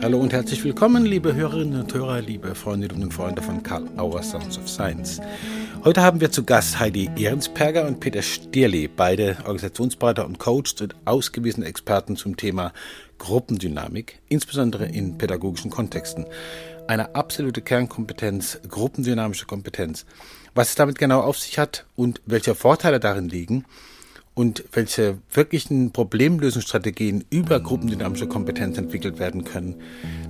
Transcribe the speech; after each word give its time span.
Hallo 0.00 0.18
und 0.20 0.32
herzlich 0.32 0.62
willkommen, 0.62 1.04
liebe 1.04 1.34
Hörerinnen 1.34 1.80
und 1.80 1.92
Hörer, 1.92 2.20
liebe 2.20 2.54
Freundinnen 2.54 3.02
und 3.02 3.12
Freunde 3.12 3.42
von 3.42 3.64
Karl 3.64 3.88
Auer 3.96 4.22
Sounds 4.22 4.56
of 4.56 4.68
Science. 4.68 5.20
Heute 5.82 6.02
haben 6.02 6.20
wir 6.20 6.30
zu 6.30 6.44
Gast 6.44 6.78
Heidi 6.78 7.10
Ehrensperger 7.16 7.84
und 7.84 7.98
Peter 7.98 8.22
Stierli, 8.22 8.86
beide 8.86 9.38
Organisationsberater 9.40 10.24
und 10.24 10.38
Coach 10.38 10.80
und 10.80 10.94
ausgewiesene 11.04 11.66
Experten 11.66 12.14
zum 12.14 12.36
Thema 12.36 12.72
Gruppendynamik, 13.18 14.20
insbesondere 14.28 14.86
in 14.86 15.18
pädagogischen 15.18 15.72
Kontexten. 15.72 16.26
Eine 16.86 17.16
absolute 17.16 17.60
Kernkompetenz, 17.60 18.60
gruppendynamische 18.68 19.46
Kompetenz. 19.46 20.06
Was 20.54 20.68
es 20.70 20.74
damit 20.76 20.98
genau 20.98 21.22
auf 21.22 21.38
sich 21.38 21.58
hat 21.58 21.86
und 21.96 22.22
welche 22.24 22.54
Vorteile 22.54 23.00
darin 23.00 23.28
liegen– 23.28 23.64
und 24.38 24.62
welche 24.70 25.18
wirklichen 25.32 25.90
Problemlösungsstrategien 25.90 27.24
über 27.28 27.58
gruppendynamische 27.58 28.28
Kompetenz 28.28 28.78
entwickelt 28.78 29.18
werden 29.18 29.42
können, 29.42 29.82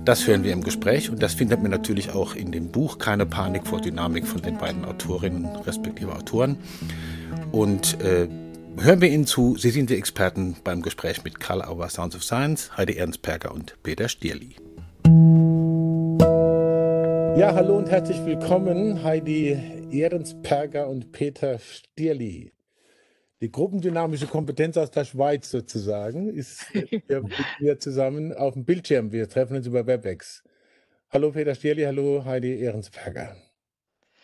das 0.03 0.25
hören 0.25 0.43
wir 0.43 0.51
im 0.51 0.63
Gespräch 0.63 1.11
und 1.11 1.21
das 1.21 1.35
findet 1.35 1.61
man 1.61 1.69
natürlich 1.69 2.09
auch 2.09 2.33
in 2.33 2.51
dem 2.51 2.71
Buch 2.71 2.97
Keine 2.97 3.27
Panik 3.27 3.67
vor 3.67 3.79
Dynamik 3.79 4.25
von 4.25 4.41
den 4.41 4.57
beiden 4.57 4.83
Autorinnen 4.83 5.45
respektive 5.57 6.15
Autoren. 6.15 6.57
Und 7.51 8.01
äh, 8.01 8.27
hören 8.79 8.99
wir 8.99 9.11
Ihnen 9.11 9.27
zu. 9.27 9.55
Sie 9.57 9.69
sind 9.69 9.91
die 9.91 9.95
Experten 9.95 10.55
beim 10.63 10.81
Gespräch 10.81 11.23
mit 11.23 11.39
Karl 11.39 11.61
Auer 11.61 11.89
Sounds 11.89 12.15
of 12.15 12.23
Science, 12.23 12.75
Heidi 12.75 12.97
Ernstberger 12.97 13.53
und 13.53 13.75
Peter 13.83 14.09
Stierli. 14.09 14.55
Ja, 17.37 17.53
hallo 17.53 17.77
und 17.77 17.91
herzlich 17.91 18.25
willkommen, 18.25 19.03
Heidi 19.03 19.55
Ehrensperger 19.91 20.89
und 20.89 21.11
Peter 21.11 21.59
Stierli. 21.59 22.51
Die 23.41 23.51
gruppendynamische 23.51 24.27
Kompetenz 24.27 24.75
aus 24.75 24.91
der 24.91 25.05
Schweiz 25.05 25.49
sozusagen 25.49 26.29
ist 26.29 26.65
hier 26.73 27.21
mit 27.21 27.31
mir 27.59 27.79
zusammen 27.79 28.33
auf 28.33 28.53
dem 28.53 28.65
Bildschirm. 28.65 29.13
Wir 29.13 29.29
treffen 29.29 29.55
uns 29.55 29.65
über 29.65 29.87
WebEx. 29.87 30.43
Hallo 31.09 31.31
Peter 31.31 31.55
Stierli, 31.55 31.83
hallo 31.83 32.25
Heidi 32.25 32.59
Ehrensberger. 32.59 33.37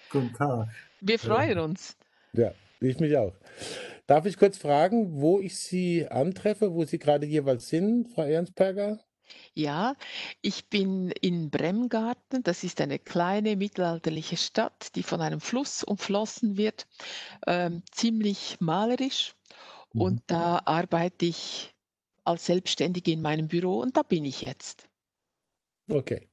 Guten 0.10 0.34
Tag. 0.34 0.68
Wir 1.00 1.18
freuen 1.18 1.60
uns. 1.60 1.96
Ja, 2.34 2.52
ich 2.82 3.00
mich 3.00 3.16
auch. 3.16 3.34
Darf 4.06 4.26
ich 4.26 4.38
kurz 4.38 4.58
fragen, 4.58 5.22
wo 5.22 5.40
ich 5.40 5.58
Sie 5.58 6.06
antreffe, 6.10 6.74
wo 6.74 6.84
Sie 6.84 7.00
gerade 7.00 7.26
jeweils 7.26 7.70
sind, 7.70 8.10
Frau 8.10 8.26
Ehrensberger? 8.26 9.00
Ja, 9.54 9.96
ich 10.42 10.70
bin 10.70 11.12
in 11.12 11.50
Bremgarten. 11.50 12.44
Das 12.44 12.64
ist 12.64 12.82
eine 12.82 13.00
kleine 13.00 13.56
mittelalterliche 13.56 14.38
Stadt, 14.38 14.96
die 14.96 15.04
von 15.04 15.22
einem 15.22 15.40
Fluss 15.40 15.84
umflossen 15.84 16.58
wird, 16.58 16.88
ähm, 17.48 17.84
ziemlich 17.92 18.58
malerisch. 18.60 19.36
Mhm. 19.94 20.02
Und 20.02 20.22
da 20.28 20.62
arbeite 20.66 21.26
ich 21.26 21.74
als 22.24 22.46
Selbstständige 22.48 23.12
in 23.12 23.22
meinem 23.22 23.48
Büro 23.48 23.80
und 23.80 23.98
da 23.98 24.04
bin 24.04 24.26
ich 24.26 24.42
jetzt. 24.42 24.90
Okay. 25.90 26.30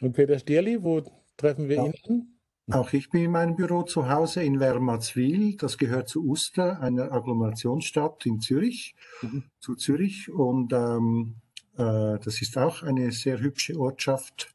Und 0.00 0.12
Peter 0.12 0.38
Stierli, 0.38 0.82
wo 0.82 1.02
treffen 1.36 1.68
wir 1.68 1.76
Ja. 1.76 1.84
ihn 1.86 1.94
an? 2.08 2.26
Auch 2.72 2.92
ich 2.92 3.10
bin 3.10 3.24
in 3.24 3.30
meinem 3.32 3.56
Büro 3.56 3.82
zu 3.82 4.08
Hause 4.08 4.44
in 4.44 4.60
Wermatzwil. 4.60 5.56
Das 5.56 5.76
gehört 5.76 6.08
zu 6.08 6.24
Uster, 6.24 6.80
einer 6.80 7.10
Agglomerationsstadt 7.10 8.26
in 8.26 8.40
Zürich, 8.40 8.94
Mhm. 9.22 9.50
zu 9.58 9.74
Zürich. 9.74 10.30
Und 10.30 10.72
ähm, 10.72 11.34
äh, 11.42 11.49
das 11.76 12.42
ist 12.42 12.58
auch 12.58 12.82
eine 12.82 13.12
sehr 13.12 13.40
hübsche 13.40 13.78
Ortschaft 13.78 14.54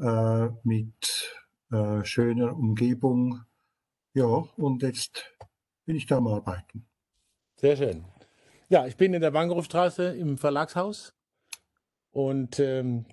äh, 0.00 0.48
mit 0.64 1.36
äh, 1.70 2.04
schöner 2.04 2.56
Umgebung. 2.56 3.44
Ja, 4.14 4.24
und 4.56 4.82
jetzt 4.82 5.24
bin 5.84 5.96
ich 5.96 6.06
da 6.06 6.16
am 6.16 6.26
Arbeiten. 6.26 6.86
Sehr 7.56 7.76
schön. 7.76 8.04
Ja, 8.68 8.86
ich 8.86 8.96
bin 8.96 9.14
in 9.14 9.20
der 9.20 9.34
Wangerhofstraße 9.34 10.16
im 10.16 10.38
Verlagshaus 10.38 11.14
und 12.12 12.58
ähm, 12.58 13.04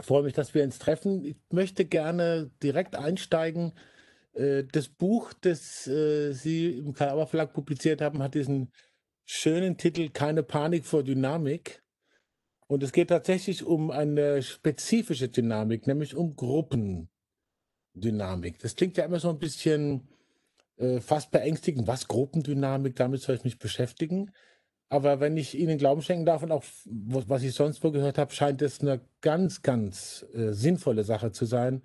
freue 0.00 0.22
mich, 0.22 0.32
dass 0.32 0.54
wir 0.54 0.64
uns 0.64 0.78
treffen. 0.78 1.24
Ich 1.24 1.36
möchte 1.50 1.84
gerne 1.84 2.50
direkt 2.62 2.96
einsteigen. 2.96 3.72
Äh, 4.32 4.64
das 4.64 4.88
Buch, 4.88 5.32
das 5.40 5.86
äh, 5.86 6.32
Sie 6.32 6.78
im 6.78 6.92
Karl 6.94 7.26
Verlag 7.26 7.52
publiziert 7.52 8.00
haben, 8.00 8.22
hat 8.22 8.34
diesen 8.34 8.72
schönen 9.24 9.76
Titel 9.76 10.08
Keine 10.10 10.42
Panik 10.42 10.84
vor 10.86 11.02
Dynamik. 11.02 11.82
Und 12.70 12.82
es 12.84 12.92
geht 12.92 13.08
tatsächlich 13.08 13.64
um 13.64 13.90
eine 13.90 14.42
spezifische 14.42 15.28
Dynamik, 15.28 15.88
nämlich 15.88 16.14
um 16.14 16.36
Gruppendynamik. 16.36 18.60
Das 18.60 18.76
klingt 18.76 18.96
ja 18.96 19.04
immer 19.04 19.18
so 19.18 19.28
ein 19.28 19.40
bisschen 19.40 20.08
äh, 20.76 21.00
fast 21.00 21.32
beängstigend. 21.32 21.88
Was 21.88 22.06
Gruppendynamik, 22.06 22.94
damit 22.94 23.22
soll 23.22 23.34
ich 23.34 23.42
mich 23.42 23.58
beschäftigen. 23.58 24.30
Aber 24.88 25.18
wenn 25.18 25.36
ich 25.36 25.58
Ihnen 25.58 25.78
Glauben 25.78 26.00
schenken 26.00 26.26
darf 26.26 26.44
und 26.44 26.52
auch 26.52 26.62
was 26.84 27.42
ich 27.42 27.54
sonst 27.54 27.82
wo 27.82 27.90
gehört 27.90 28.18
habe, 28.18 28.32
scheint 28.32 28.62
es 28.62 28.80
eine 28.80 29.00
ganz, 29.20 29.62
ganz 29.62 30.24
äh, 30.32 30.52
sinnvolle 30.52 31.02
Sache 31.02 31.32
zu 31.32 31.46
sein, 31.46 31.82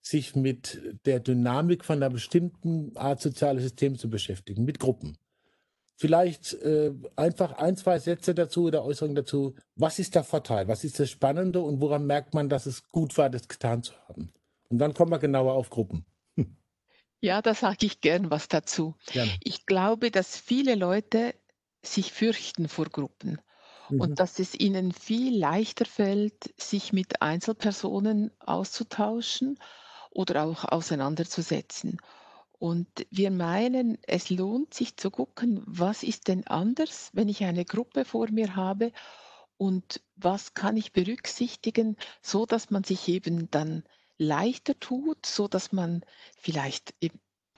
sich 0.00 0.34
mit 0.34 0.82
der 1.06 1.20
Dynamik 1.20 1.84
von 1.84 2.02
einer 2.02 2.10
bestimmten 2.10 2.96
Art 2.96 3.20
soziales 3.20 3.62
System 3.62 3.96
zu 3.96 4.10
beschäftigen, 4.10 4.64
mit 4.64 4.80
Gruppen. 4.80 5.16
Vielleicht 5.96 6.54
äh, 6.54 6.92
einfach 7.16 7.52
ein, 7.52 7.76
zwei 7.76 7.98
Sätze 7.98 8.34
dazu 8.34 8.64
oder 8.64 8.84
Äußerungen 8.84 9.14
dazu. 9.14 9.54
Was 9.76 9.98
ist 9.98 10.14
der 10.14 10.24
Vorteil? 10.24 10.66
Was 10.66 10.82
ist 10.84 10.98
das 10.98 11.10
Spannende 11.10 11.60
und 11.60 11.80
woran 11.80 12.06
merkt 12.06 12.34
man, 12.34 12.48
dass 12.48 12.66
es 12.66 12.88
gut 12.88 13.16
war, 13.16 13.30
das 13.30 13.46
getan 13.48 13.82
zu 13.82 13.94
haben? 14.08 14.32
Und 14.68 14.78
dann 14.78 14.92
kommen 14.94 15.12
wir 15.12 15.18
genauer 15.18 15.54
auf 15.54 15.70
Gruppen. 15.70 16.04
Ja, 17.20 17.40
da 17.40 17.54
sage 17.54 17.86
ich 17.86 18.00
gern 18.02 18.30
was 18.30 18.48
dazu. 18.48 18.96
Gerne. 19.06 19.32
Ich 19.42 19.64
glaube, 19.66 20.10
dass 20.10 20.36
viele 20.36 20.74
Leute 20.74 21.34
sich 21.82 22.12
fürchten 22.12 22.68
vor 22.68 22.86
Gruppen 22.86 23.38
Mhm. 23.88 24.00
und 24.00 24.20
dass 24.20 24.38
es 24.38 24.54
ihnen 24.54 24.92
viel 24.92 25.38
leichter 25.38 25.84
fällt, 25.84 26.52
sich 26.60 26.92
mit 26.92 27.22
Einzelpersonen 27.22 28.30
auszutauschen 28.40 29.58
oder 30.10 30.44
auch 30.44 30.64
auseinanderzusetzen. 30.64 31.98
Und 32.58 32.88
wir 33.10 33.30
meinen, 33.30 33.98
es 34.06 34.30
lohnt 34.30 34.74
sich 34.74 34.96
zu 34.96 35.10
gucken, 35.10 35.62
was 35.66 36.02
ist 36.02 36.28
denn 36.28 36.46
anders, 36.46 37.10
wenn 37.12 37.28
ich 37.28 37.44
eine 37.44 37.64
Gruppe 37.64 38.04
vor 38.04 38.30
mir 38.30 38.56
habe 38.56 38.92
und 39.56 40.02
was 40.16 40.54
kann 40.54 40.76
ich 40.76 40.92
berücksichtigen, 40.92 41.96
so 42.22 42.46
dass 42.46 42.70
man 42.70 42.84
sich 42.84 43.08
eben 43.08 43.50
dann 43.50 43.84
leichter 44.18 44.78
tut, 44.78 45.26
so 45.26 45.48
dass 45.48 45.72
man 45.72 46.04
vielleicht 46.36 46.94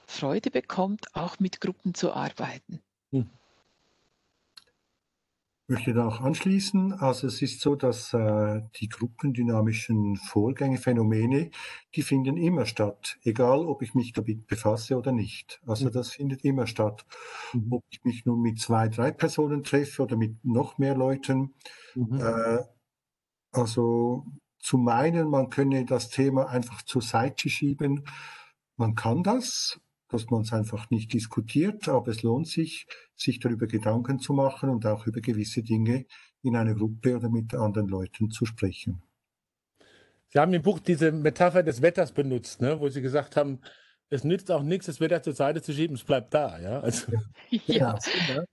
Freude 0.07 0.51
bekommt, 0.51 1.15
auch 1.15 1.39
mit 1.39 1.61
Gruppen 1.61 1.95
zu 1.95 2.13
arbeiten. 2.13 2.81
Hm. 3.13 3.28
Ich 5.69 5.71
möchte 5.75 5.94
da 5.94 6.06
auch 6.06 6.21
anschließen. 6.21 6.93
Also 6.93 7.27
es 7.27 7.43
ist 7.43 7.60
so, 7.60 7.75
dass 7.75 8.12
äh, 8.15 8.62
die 8.77 8.88
gruppendynamischen 8.88 10.16
Vorgänge, 10.16 10.78
Phänomene, 10.78 11.50
die 11.97 12.03
finden 12.03 12.37
immer 12.37 12.66
statt, 12.66 13.19
egal 13.25 13.66
ob 13.66 13.82
ich 13.82 13.93
mich 13.94 14.12
damit 14.12 14.47
befasse 14.47 14.97
oder 14.97 15.10
nicht. 15.10 15.60
Also 15.66 15.88
Mhm. 15.88 15.91
das 15.91 16.10
findet 16.12 16.44
immer 16.44 16.69
statt. 16.69 17.04
Mhm. 17.53 17.71
Ob 17.71 17.82
ich 17.91 18.04
mich 18.04 18.25
nun 18.27 18.43
mit 18.43 18.60
zwei, 18.60 18.88
drei 18.88 19.10
Personen 19.10 19.65
treffe 19.65 20.03
oder 20.04 20.16
mit 20.16 20.44
noch 20.44 20.78
mehr 20.78 20.97
Leuten. 20.97 21.54
Mhm. 21.94 22.21
Äh, 22.21 22.59
also 23.53 24.27
zu 24.59 24.78
meinen, 24.78 25.31
man 25.31 25.50
könne 25.50 25.84
das 25.84 26.10
Thema 26.10 26.48
einfach 26.48 26.83
zur 26.83 27.03
Seite 27.03 27.48
schieben, 27.50 28.04
man 28.77 28.94
kann 28.94 29.22
das, 29.22 29.81
dass 30.09 30.31
man 30.31 30.43
es 30.43 30.53
einfach 30.53 30.91
nicht 30.91 31.12
diskutiert, 31.12 31.89
aber 31.89 32.09
es 32.09 32.22
lohnt 32.22 32.49
sich, 32.49 32.87
sich 33.15 33.41
darüber 33.41 33.67
Gedanken 33.67 34.19
zu 34.19 34.33
machen 34.33 34.71
und 34.71 34.87
auch 34.87 35.06
über 35.06 35.21
gewisse 35.21 35.62
Dinge 35.62 36.06
in 36.43 36.56
einer 36.56 36.75
Gruppe 36.75 37.17
oder 37.17 37.28
mit 37.28 37.55
anderen 37.55 37.89
Leuten 37.89 38.31
zu 38.31 38.47
sprechen. 38.47 39.03
Sie 40.28 40.39
haben 40.39 40.53
im 40.53 40.62
Buch 40.62 40.81
diese 40.81 41.12
Metapher 41.12 41.62
des 41.62 41.83
Wetters 41.83 42.12
benutzt, 42.12 42.61
ne? 42.61 42.78
wo 42.81 42.89
Sie 42.89 43.00
gesagt 43.00 43.37
haben, 43.37 43.61
es 44.09 44.25
nützt 44.25 44.50
auch 44.50 44.62
nichts, 44.62 44.87
das 44.87 45.00
Wetter 45.00 45.22
zur 45.22 45.33
Seite 45.33 45.62
zu 45.62 45.72
schieben, 45.72 45.97
es 45.97 46.05
bleibt 46.05 46.34
da. 46.34 46.59
Ja? 46.61 46.81
Also, 46.81 47.12
Ja, 47.66 47.99
Genau. 48.27 48.45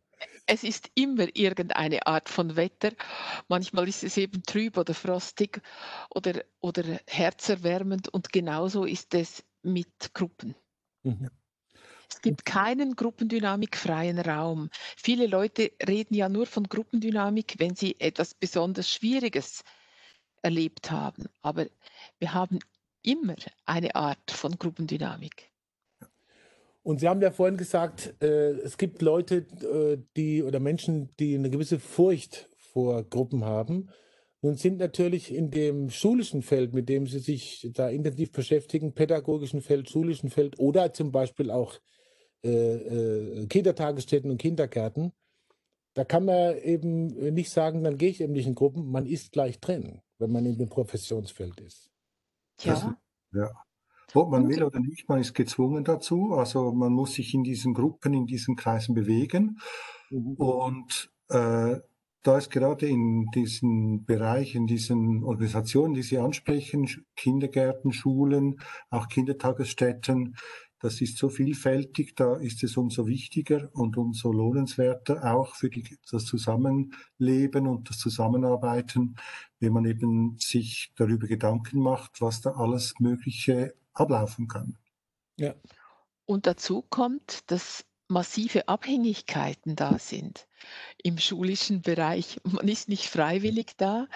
es 0.45 0.63
ist 0.63 0.89
immer 0.95 1.27
irgendeine 1.35 2.05
Art 2.07 2.29
von 2.29 2.55
Wetter. 2.55 2.91
Manchmal 3.47 3.87
ist 3.87 4.03
es 4.03 4.17
eben 4.17 4.43
trüb 4.43 4.77
oder 4.77 4.93
frostig 4.93 5.61
oder, 6.09 6.43
oder 6.59 6.83
herzerwärmend 7.07 8.09
und 8.09 8.31
genauso 8.31 8.85
ist 8.85 9.13
es 9.13 9.43
mit 9.61 10.13
Gruppen. 10.13 10.55
mhm. 11.03 11.29
Es 12.13 12.21
gibt 12.21 12.45
keinen 12.45 12.95
gruppendynamikfreien 12.95 14.19
Raum. 14.19 14.69
Viele 14.97 15.25
Leute 15.25 15.71
reden 15.85 16.13
ja 16.13 16.29
nur 16.29 16.45
von 16.45 16.65
Gruppendynamik, 16.65 17.55
wenn 17.57 17.75
sie 17.75 17.95
etwas 17.99 18.35
besonders 18.35 18.87
Schwieriges 18.87 19.63
erlebt 20.43 20.91
haben. 20.91 21.25
Aber 21.41 21.65
wir 22.19 22.33
haben 22.35 22.59
immer 23.01 23.35
eine 23.65 23.95
Art 23.95 24.29
von 24.29 24.59
Gruppendynamik. 24.59 25.49
Und 26.83 26.99
Sie 26.99 27.09
haben 27.09 27.21
ja 27.21 27.31
vorhin 27.31 27.57
gesagt, 27.57 28.13
äh, 28.21 28.51
es 28.59 28.77
gibt 28.77 29.01
Leute, 29.01 29.37
äh, 29.37 29.97
die 30.15 30.43
oder 30.43 30.59
Menschen, 30.59 31.09
die 31.19 31.33
eine 31.33 31.49
gewisse 31.49 31.79
Furcht 31.79 32.47
vor 32.57 33.03
Gruppen 33.03 33.43
haben. 33.43 33.89
Nun 34.41 34.55
sind 34.55 34.77
natürlich 34.77 35.33
in 35.33 35.49
dem 35.49 35.89
schulischen 35.89 36.43
Feld, 36.43 36.73
mit 36.73 36.89
dem 36.89 37.07
Sie 37.07 37.19
sich 37.19 37.69
da 37.73 37.89
intensiv 37.89 38.31
beschäftigen, 38.31 38.93
pädagogischen 38.93 39.61
Feld, 39.61 39.89
schulischen 39.89 40.29
Feld 40.29 40.59
oder 40.59 40.93
zum 40.93 41.11
Beispiel 41.11 41.49
auch 41.49 41.79
äh, 42.43 42.49
äh, 42.49 43.47
Kindertagesstätten 43.47 44.29
und 44.31 44.37
Kindergärten, 44.37 45.11
da 45.93 46.03
kann 46.03 46.25
man 46.25 46.57
eben 46.57 47.07
nicht 47.33 47.51
sagen, 47.51 47.83
dann 47.83 47.97
gehe 47.97 48.09
ich 48.09 48.21
eben 48.21 48.33
nicht 48.33 48.47
in 48.47 48.55
Gruppen, 48.55 48.91
man 48.91 49.05
ist 49.05 49.31
gleich 49.31 49.59
drin. 49.59 50.01
wenn 50.23 50.31
man 50.31 50.45
in 50.45 50.57
dem 50.57 50.69
Professionsfeld 50.69 51.59
ist. 51.59 51.91
Ja. 52.61 52.97
ja. 53.33 53.51
Ob 54.13 54.29
man 54.29 54.47
will 54.47 54.63
oder 54.63 54.79
nicht, 54.79 55.09
man 55.09 55.19
ist 55.19 55.33
gezwungen 55.33 55.83
dazu. 55.83 56.33
Also 56.33 56.71
man 56.71 56.93
muss 56.93 57.13
sich 57.13 57.33
in 57.33 57.43
diesen 57.43 57.73
Gruppen, 57.73 58.13
in 58.13 58.25
diesen 58.25 58.55
Kreisen 58.55 58.95
bewegen. 58.95 59.59
Mhm. 60.09 60.35
Und 60.35 61.11
äh, 61.29 61.77
da 62.21 62.37
ist 62.37 62.51
gerade 62.51 62.87
in 62.87 63.25
diesen 63.35 64.05
Bereichen, 64.05 64.61
in 64.61 64.67
diesen 64.67 65.23
Organisationen, 65.23 65.93
die 65.93 66.03
Sie 66.03 66.19
ansprechen, 66.19 66.87
Kindergärten, 67.17 67.91
Schulen, 67.91 68.61
auch 68.89 69.09
Kindertagesstätten, 69.09 70.37
das 70.83 70.99
ist 70.99 71.17
so 71.17 71.29
vielfältig, 71.29 72.13
da 72.17 72.35
ist 72.35 72.61
es 72.61 72.75
umso 72.75 73.07
wichtiger 73.07 73.69
und 73.71 73.95
umso 73.95 74.33
lohnenswerter 74.33 75.33
auch 75.33 75.55
für 75.55 75.69
die, 75.69 75.97
das 76.11 76.25
Zusammenleben 76.25 77.67
und 77.67 77.89
das 77.89 77.99
Zusammenarbeiten, 77.99 79.15
wenn 79.61 79.71
man 79.71 79.85
eben 79.85 80.37
sich 80.39 80.91
darüber 80.97 81.27
Gedanken 81.27 81.79
macht, 81.79 82.19
was 82.19 82.41
da 82.41 82.51
alles 82.51 82.95
Mögliche 82.99 83.75
ablaufen 83.93 84.49
kann. 84.49 84.77
Ja. 85.37 85.55
Und 86.25 86.47
dazu 86.47 86.81
kommt, 86.81 87.49
dass 87.49 87.85
massive 88.09 88.67
Abhängigkeiten 88.67 89.77
da 89.77 89.97
sind 89.97 90.47
im 91.01 91.17
schulischen 91.17 91.81
Bereich. 91.81 92.41
Man 92.43 92.67
ist 92.67 92.89
nicht 92.89 93.05
freiwillig 93.07 93.77
da. 93.77 94.09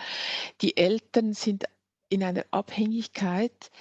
Die 0.61 0.75
Eltern 0.75 1.33
sind 1.33 1.63
in 2.09 2.23
einer 2.23 2.45
Abhängigkeit, 2.51 3.71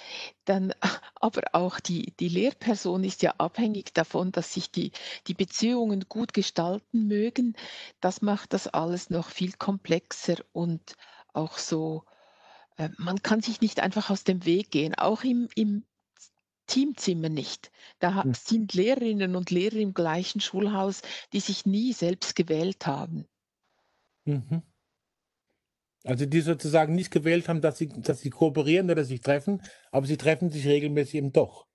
dann 0.45 0.73
aber 1.15 1.43
auch 1.53 1.79
die, 1.79 2.13
die 2.19 2.29
Lehrperson 2.29 3.03
ist 3.03 3.21
ja 3.21 3.35
abhängig 3.37 3.93
davon, 3.93 4.31
dass 4.31 4.53
sich 4.53 4.71
die, 4.71 4.91
die 5.27 5.33
Beziehungen 5.33 6.05
gut 6.09 6.33
gestalten 6.33 7.07
mögen. 7.07 7.55
Das 8.01 8.21
macht 8.21 8.53
das 8.53 8.67
alles 8.67 9.09
noch 9.09 9.29
viel 9.29 9.53
komplexer 9.53 10.37
und 10.53 10.95
auch 11.33 11.57
so, 11.57 12.03
äh, 12.77 12.89
man 12.97 13.21
kann 13.21 13.41
sich 13.41 13.61
nicht 13.61 13.79
einfach 13.79 14.09
aus 14.09 14.23
dem 14.23 14.45
Weg 14.45 14.71
gehen, 14.71 14.95
auch 14.95 15.23
im, 15.23 15.49
im 15.55 15.83
Teamzimmer 16.67 17.29
nicht. 17.29 17.71
Da 17.99 18.23
hm. 18.23 18.33
sind 18.33 18.73
Lehrerinnen 18.73 19.35
und 19.35 19.51
Lehrer 19.51 19.77
im 19.77 19.93
gleichen 19.93 20.41
Schulhaus, 20.41 21.01
die 21.33 21.39
sich 21.39 21.65
nie 21.65 21.93
selbst 21.93 22.35
gewählt 22.35 22.85
haben. 22.85 23.25
Mhm. 24.25 24.61
Also 26.07 26.25
die 26.25 26.39
sozusagen 26.39 26.95
nicht 26.95 27.11
gewählt 27.11 27.49
haben, 27.49 27.59
dass 27.59 27.77
sie, 27.77 27.89
dass 27.89 28.21
sie 28.21 28.29
kooperieren 28.29 28.89
oder 28.89 29.03
sich 29.03 29.19
treffen, 29.21 29.61
aber 29.91 30.05
sie 30.07 30.17
treffen 30.17 30.49
sich 30.49 30.65
regelmäßig 30.65 31.15
eben 31.15 31.33
doch. 31.33 31.67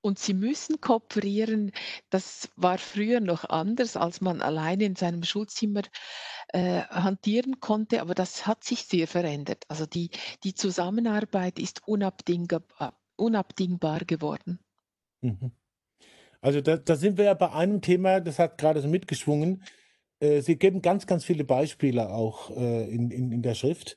Und 0.00 0.18
sie 0.18 0.34
müssen 0.34 0.80
kooperieren. 0.80 1.72
Das 2.10 2.50
war 2.54 2.78
früher 2.78 3.20
noch 3.20 3.44
anders, 3.44 3.96
als 3.96 4.20
man 4.20 4.42
alleine 4.42 4.84
in 4.84 4.94
seinem 4.94 5.24
Schulzimmer 5.24 5.82
äh, 6.48 6.82
hantieren 6.82 7.60
konnte, 7.60 8.00
aber 8.00 8.14
das 8.14 8.46
hat 8.46 8.62
sich 8.62 8.84
sehr 8.84 9.08
verändert. 9.08 9.64
Also 9.68 9.86
die, 9.86 10.10
die 10.44 10.54
Zusammenarbeit 10.54 11.58
ist 11.58 11.86
unabdingbar, 11.88 12.94
unabdingbar 13.16 14.00
geworden. 14.04 14.60
Mhm. 15.22 15.52
Also 16.40 16.60
da, 16.60 16.76
da, 16.76 16.94
sind 16.94 17.18
wir 17.18 17.24
ja 17.24 17.34
bei 17.34 17.50
einem 17.50 17.80
Thema, 17.80 18.20
das 18.20 18.38
hat 18.38 18.58
gerade 18.58 18.80
so 18.80 18.88
mitgeschwungen, 18.88 19.64
äh, 20.20 20.40
sie 20.40 20.56
geben 20.56 20.82
ganz, 20.82 21.06
ganz 21.06 21.24
viele 21.24 21.44
Beispiele 21.44 22.10
auch 22.10 22.50
äh, 22.50 22.88
in, 22.88 23.10
in, 23.10 23.32
in 23.32 23.42
der 23.42 23.54
Schrift. 23.54 23.96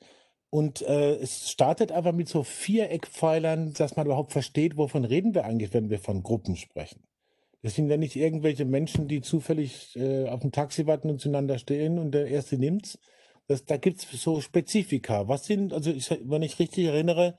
Und 0.50 0.82
äh, 0.82 1.14
es 1.14 1.50
startet 1.50 1.92
einfach 1.92 2.12
mit 2.12 2.28
so 2.28 2.42
vier 2.42 2.90
Eckpfeilern, 2.90 3.72
dass 3.72 3.96
man 3.96 4.06
überhaupt 4.06 4.32
versteht, 4.32 4.76
wovon 4.76 5.04
reden 5.04 5.34
wir 5.34 5.44
eigentlich, 5.44 5.72
wenn 5.72 5.88
wir 5.88 5.98
von 5.98 6.22
Gruppen 6.22 6.56
sprechen. 6.56 7.02
Das 7.62 7.74
sind 7.74 7.88
ja 7.88 7.96
nicht 7.96 8.16
irgendwelche 8.16 8.64
Menschen, 8.64 9.08
die 9.08 9.22
zufällig 9.22 9.96
äh, 9.96 10.28
auf 10.28 10.40
dem 10.40 10.52
Taxi 10.52 10.86
warten 10.86 11.08
und 11.08 11.20
zueinander 11.20 11.58
stehen 11.58 11.98
und 11.98 12.12
der 12.12 12.26
Erste 12.26 12.58
nimmt's. 12.58 12.98
Das, 13.46 13.64
da 13.64 13.76
gibt's 13.76 14.06
so 14.10 14.40
Spezifika. 14.40 15.28
Was 15.28 15.46
sind, 15.46 15.72
also 15.72 15.90
ich, 15.90 16.10
wenn 16.24 16.42
ich 16.42 16.58
richtig 16.58 16.86
erinnere, 16.86 17.36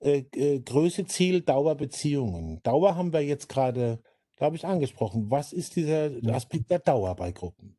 äh, 0.00 0.24
äh, 0.34 0.60
Größe, 0.60 1.06
Ziel, 1.06 1.42
Dauer, 1.42 1.74
Beziehungen. 1.76 2.60
Dauer 2.62 2.96
haben 2.96 3.12
wir 3.12 3.20
jetzt 3.20 3.48
gerade, 3.48 4.02
glaube 4.36 4.56
ich, 4.56 4.64
angesprochen. 4.64 5.30
Was 5.30 5.52
ist 5.52 5.76
dieser 5.76 6.10
Aspekt 6.32 6.70
der 6.70 6.80
Dauer 6.80 7.14
bei 7.16 7.32
Gruppen? 7.32 7.76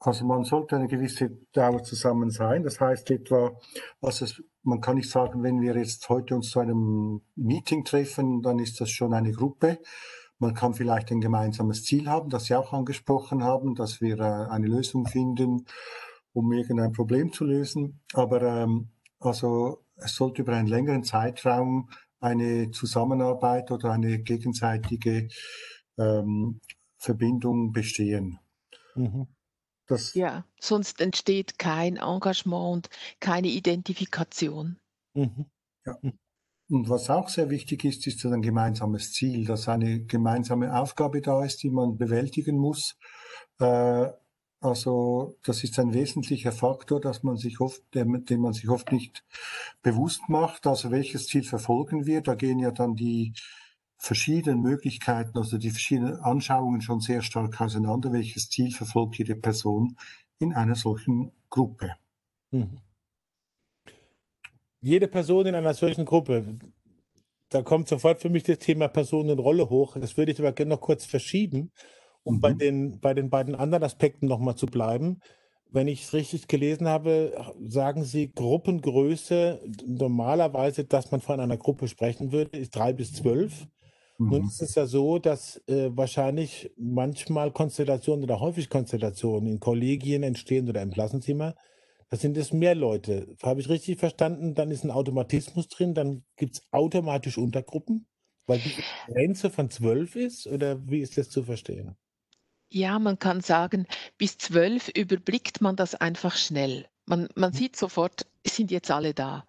Also 0.00 0.24
man 0.24 0.44
sollte 0.44 0.76
eine 0.76 0.88
gewisse 0.88 1.30
Dauer 1.52 1.82
zusammen 1.82 2.30
sein. 2.30 2.62
Das 2.62 2.80
heißt 2.80 3.10
etwa, 3.10 3.52
also 4.00 4.26
man 4.62 4.80
kann 4.80 4.96
nicht 4.96 5.10
sagen, 5.10 5.42
wenn 5.42 5.60
wir 5.60 5.76
jetzt 5.76 6.08
heute 6.08 6.34
uns 6.34 6.50
zu 6.50 6.58
einem 6.58 7.20
Meeting 7.36 7.84
treffen, 7.84 8.40
dann 8.40 8.58
ist 8.58 8.80
das 8.80 8.90
schon 8.90 9.12
eine 9.12 9.32
Gruppe. 9.32 9.78
Man 10.38 10.54
kann 10.54 10.72
vielleicht 10.72 11.10
ein 11.10 11.20
gemeinsames 11.20 11.84
Ziel 11.84 12.08
haben, 12.08 12.30
das 12.30 12.46
Sie 12.46 12.54
auch 12.54 12.72
angesprochen 12.72 13.44
haben, 13.44 13.74
dass 13.74 14.00
wir 14.00 14.18
äh, 14.18 14.48
eine 14.48 14.68
Lösung 14.68 15.06
finden, 15.06 15.66
um 16.32 16.50
irgendein 16.50 16.92
Problem 16.92 17.30
zu 17.30 17.44
lösen. 17.44 18.00
Aber 18.14 18.40
ähm, 18.40 18.88
also 19.18 19.84
es 19.96 20.14
sollte 20.14 20.40
über 20.40 20.54
einen 20.54 20.66
längeren 20.66 21.04
Zeitraum 21.04 21.90
eine 22.20 22.70
Zusammenarbeit 22.70 23.70
oder 23.70 23.92
eine 23.92 24.18
gegenseitige 24.20 25.28
ähm, 25.98 26.60
Verbindung 26.96 27.72
bestehen. 27.72 28.38
Mhm. 28.94 29.26
Das 29.90 30.14
Ja, 30.14 30.44
sonst 30.60 31.00
entsteht 31.00 31.58
kein 31.58 31.96
Engagement 31.96 32.72
und 32.72 32.90
keine 33.18 33.48
Identifikation. 33.48 34.76
Mhm. 35.14 35.46
Ja. 35.84 35.98
Und 36.70 36.88
was 36.88 37.10
auch 37.10 37.28
sehr 37.28 37.50
wichtig 37.50 37.84
ist, 37.84 38.06
ist 38.06 38.24
ein 38.24 38.42
gemeinsames 38.42 39.12
Ziel, 39.12 39.44
dass 39.44 39.68
eine 39.68 40.04
gemeinsame 40.04 40.78
Aufgabe 40.78 41.20
da 41.20 41.44
ist, 41.44 41.64
die 41.64 41.70
man 41.70 41.98
bewältigen 41.98 42.56
muss. 42.56 42.96
Äh, 43.58 44.10
also 44.60 45.36
das 45.42 45.64
ist 45.64 45.78
ein 45.80 45.92
wesentlicher 45.92 46.52
Faktor, 46.52 47.00
dass 47.00 47.24
man 47.24 47.36
sich 47.36 47.60
oft, 47.60 47.82
den 47.92 48.40
man 48.40 48.52
sich 48.52 48.68
oft 48.68 48.92
nicht 48.92 49.24
bewusst 49.82 50.28
macht. 50.28 50.68
Also 50.68 50.92
welches 50.92 51.26
Ziel 51.26 51.42
verfolgen 51.42 52.06
wir? 52.06 52.20
Da 52.20 52.36
gehen 52.36 52.60
ja 52.60 52.70
dann 52.70 52.94
die 52.94 53.32
verschiedenen 54.00 54.62
Möglichkeiten, 54.62 55.36
also 55.36 55.58
die 55.58 55.70
verschiedenen 55.70 56.16
Anschauungen 56.20 56.80
schon 56.80 57.00
sehr 57.00 57.20
stark 57.20 57.60
auseinander, 57.60 58.12
welches 58.12 58.48
Ziel 58.48 58.72
verfolgt 58.72 59.18
jede 59.18 59.36
Person 59.36 59.96
in 60.38 60.54
einer 60.54 60.74
solchen 60.74 61.32
Gruppe. 61.50 61.92
Mhm. 62.50 62.78
Jede 64.80 65.06
Person 65.06 65.44
in 65.44 65.54
einer 65.54 65.74
solchen 65.74 66.06
Gruppe, 66.06 66.58
da 67.50 67.60
kommt 67.60 67.88
sofort 67.88 68.22
für 68.22 68.30
mich 68.30 68.44
das 68.44 68.58
Thema 68.58 68.88
Personenrolle 68.88 69.68
hoch. 69.68 69.98
Das 70.00 70.16
würde 70.16 70.32
ich 70.32 70.38
aber 70.38 70.52
gerne 70.52 70.70
noch 70.70 70.80
kurz 70.80 71.04
verschieben, 71.04 71.70
um 72.22 72.36
mhm. 72.36 72.40
bei, 72.40 72.52
den, 72.54 73.00
bei 73.00 73.12
den 73.12 73.28
beiden 73.28 73.54
anderen 73.54 73.84
Aspekten 73.84 74.26
nochmal 74.26 74.56
zu 74.56 74.64
bleiben. 74.64 75.20
Wenn 75.70 75.88
ich 75.88 76.04
es 76.04 76.14
richtig 76.14 76.48
gelesen 76.48 76.88
habe, 76.88 77.54
sagen 77.66 78.04
Sie 78.04 78.32
Gruppengröße 78.32 79.60
normalerweise, 79.86 80.86
dass 80.86 81.10
man 81.10 81.20
von 81.20 81.38
einer 81.38 81.58
Gruppe 81.58 81.86
sprechen 81.86 82.32
würde, 82.32 82.58
ist 82.58 82.74
drei 82.74 82.94
bis 82.94 83.12
zwölf. 83.12 83.68
Nun 84.20 84.42
mhm. 84.42 84.48
ist 84.48 84.60
es 84.60 84.74
ja 84.74 84.84
so, 84.84 85.18
dass 85.18 85.62
äh, 85.66 85.96
wahrscheinlich 85.96 86.70
manchmal 86.76 87.52
Konstellationen 87.52 88.22
oder 88.22 88.38
häufig 88.38 88.68
Konstellationen 88.68 89.48
in 89.48 89.60
Kollegien 89.60 90.22
entstehen 90.22 90.68
oder 90.68 90.82
im 90.82 90.90
Klassenzimmer. 90.90 91.54
Da 92.10 92.18
sind 92.18 92.36
es 92.36 92.52
mehr 92.52 92.74
Leute. 92.74 93.34
Habe 93.42 93.60
ich 93.60 93.70
richtig 93.70 93.98
verstanden? 93.98 94.54
Dann 94.54 94.70
ist 94.70 94.84
ein 94.84 94.90
Automatismus 94.90 95.68
drin, 95.68 95.94
dann 95.94 96.22
gibt 96.36 96.56
es 96.56 96.62
automatisch 96.70 97.38
Untergruppen, 97.38 98.08
weil 98.46 98.58
die 98.58 98.74
Grenze 99.10 99.48
von 99.48 99.70
zwölf 99.70 100.16
ist 100.16 100.46
oder 100.46 100.86
wie 100.86 101.00
ist 101.00 101.16
das 101.16 101.30
zu 101.30 101.42
verstehen? 101.42 101.96
Ja, 102.68 102.98
man 102.98 103.18
kann 103.18 103.40
sagen, 103.40 103.86
bis 104.18 104.36
zwölf 104.36 104.90
überblickt 104.90 105.62
man 105.62 105.76
das 105.76 105.94
einfach 105.94 106.36
schnell. 106.36 106.86
Man, 107.06 107.28
man 107.36 107.52
mhm. 107.52 107.56
sieht 107.56 107.76
sofort, 107.76 108.26
sind 108.46 108.70
jetzt 108.70 108.90
alle 108.90 109.14
da. 109.14 109.46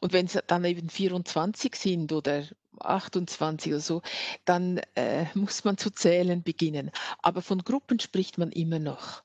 Und 0.00 0.12
wenn 0.12 0.26
es 0.26 0.36
dann 0.48 0.64
eben 0.64 0.88
24 0.88 1.76
sind 1.76 2.12
oder 2.12 2.44
28 2.80 3.72
oder 3.72 3.80
so, 3.80 4.02
dann 4.44 4.80
äh, 4.94 5.26
muss 5.34 5.64
man 5.64 5.78
zu 5.78 5.90
zählen 5.90 6.42
beginnen. 6.42 6.90
Aber 7.20 7.42
von 7.42 7.58
Gruppen 7.58 8.00
spricht 8.00 8.38
man 8.38 8.52
immer 8.52 8.78
noch. 8.78 9.22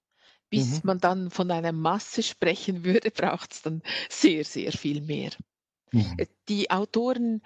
Bis 0.50 0.76
mhm. 0.76 0.82
man 0.84 1.00
dann 1.00 1.32
von 1.32 1.50
einer 1.50 1.72
Masse 1.72 2.22
sprechen 2.22 2.84
würde, 2.84 3.12
braucht 3.16 3.54
es 3.54 3.62
dann 3.62 3.82
sehr, 4.10 4.46
sehr 4.46 4.72
viel 4.72 5.02
mehr. 5.02 5.32
Mhm. 5.94 6.16
Äh, 6.18 6.26
die 6.50 6.72
Autoren, 6.72 7.42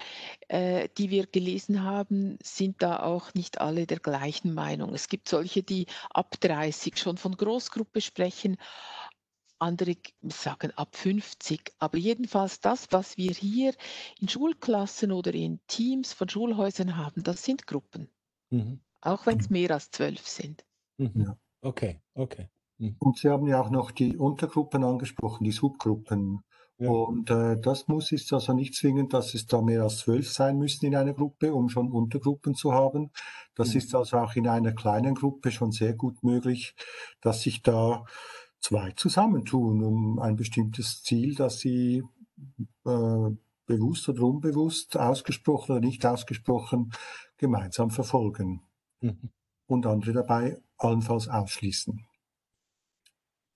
äh, 0.47 0.89
die 0.97 1.09
wir 1.09 1.27
gelesen 1.27 1.83
haben, 1.83 2.37
sind 2.41 2.81
da 2.81 3.03
auch 3.03 3.33
nicht 3.33 3.61
alle 3.61 3.85
der 3.85 3.99
gleichen 3.99 4.53
Meinung. 4.53 4.93
Es 4.93 5.09
gibt 5.09 5.29
solche, 5.29 5.63
die 5.63 5.85
ab 6.09 6.39
30 6.39 6.97
schon 6.97 7.17
von 7.17 7.35
Großgruppe 7.35 8.01
sprechen, 8.01 8.57
andere 9.59 9.95
sagen 10.23 10.71
ab 10.75 10.95
50. 10.95 11.73
Aber 11.79 11.97
jedenfalls 11.97 12.59
das, 12.59 12.87
was 12.91 13.17
wir 13.17 13.31
hier 13.31 13.73
in 14.19 14.29
Schulklassen 14.29 15.11
oder 15.11 15.33
in 15.33 15.59
Teams 15.67 16.13
von 16.13 16.29
Schulhäusern 16.29 16.97
haben, 16.97 17.23
das 17.23 17.43
sind 17.43 17.67
Gruppen. 17.67 18.09
Mhm. 18.49 18.79
Auch 19.01 19.25
wenn 19.25 19.39
es 19.39 19.49
mehr 19.49 19.71
als 19.71 19.91
zwölf 19.91 20.27
sind. 20.27 20.65
Mhm. 20.97 21.11
Ja. 21.15 21.37
Okay, 21.61 22.01
okay. 22.13 22.49
Mhm. 22.77 22.95
Und 22.99 23.17
Sie 23.17 23.29
haben 23.29 23.47
ja 23.47 23.61
auch 23.61 23.69
noch 23.69 23.91
die 23.91 24.17
Untergruppen 24.17 24.83
angesprochen, 24.83 25.43
die 25.43 25.51
Subgruppen. 25.51 26.43
Ja. 26.79 26.89
Und 26.89 27.31
äh, 27.31 27.59
das 27.59 27.87
muss 27.87 28.11
ist 28.11 28.31
also 28.33 28.53
nicht 28.53 28.75
zwingend, 28.75 29.11
dass 29.13 29.33
es 29.33 29.47
da 29.47 29.61
mehr 29.61 29.81
als 29.81 29.99
zwölf 29.99 30.31
sein 30.31 30.59
müssen 30.59 30.85
in 30.85 30.95
einer 30.95 31.13
Gruppe, 31.13 31.53
um 31.53 31.69
schon 31.69 31.91
Untergruppen 31.91 32.53
zu 32.53 32.71
haben. 32.71 33.11
Das 33.55 33.71
mhm. 33.71 33.77
ist 33.77 33.95
also 33.95 34.17
auch 34.17 34.35
in 34.35 34.47
einer 34.47 34.73
kleinen 34.73 35.15
Gruppe 35.15 35.51
schon 35.51 35.71
sehr 35.71 35.93
gut 35.93 36.23
möglich, 36.23 36.75
dass 37.19 37.41
sich 37.41 37.63
da 37.63 38.05
zwei 38.59 38.91
zusammentun, 38.91 39.83
um 39.83 40.19
ein 40.19 40.35
bestimmtes 40.35 41.03
Ziel, 41.03 41.35
das 41.35 41.59
sie 41.59 42.03
äh, 42.85 43.29
bewusst 43.65 44.09
oder 44.09 44.23
unbewusst, 44.23 44.97
ausgesprochen 44.97 45.73
oder 45.73 45.81
nicht 45.81 46.05
ausgesprochen, 46.05 46.91
gemeinsam 47.37 47.91
verfolgen. 47.91 48.61
Mhm. 49.01 49.31
Und 49.67 49.85
andere 49.85 50.13
dabei 50.13 50.57
allenfalls 50.77 51.27
ausschließen. 51.27 52.07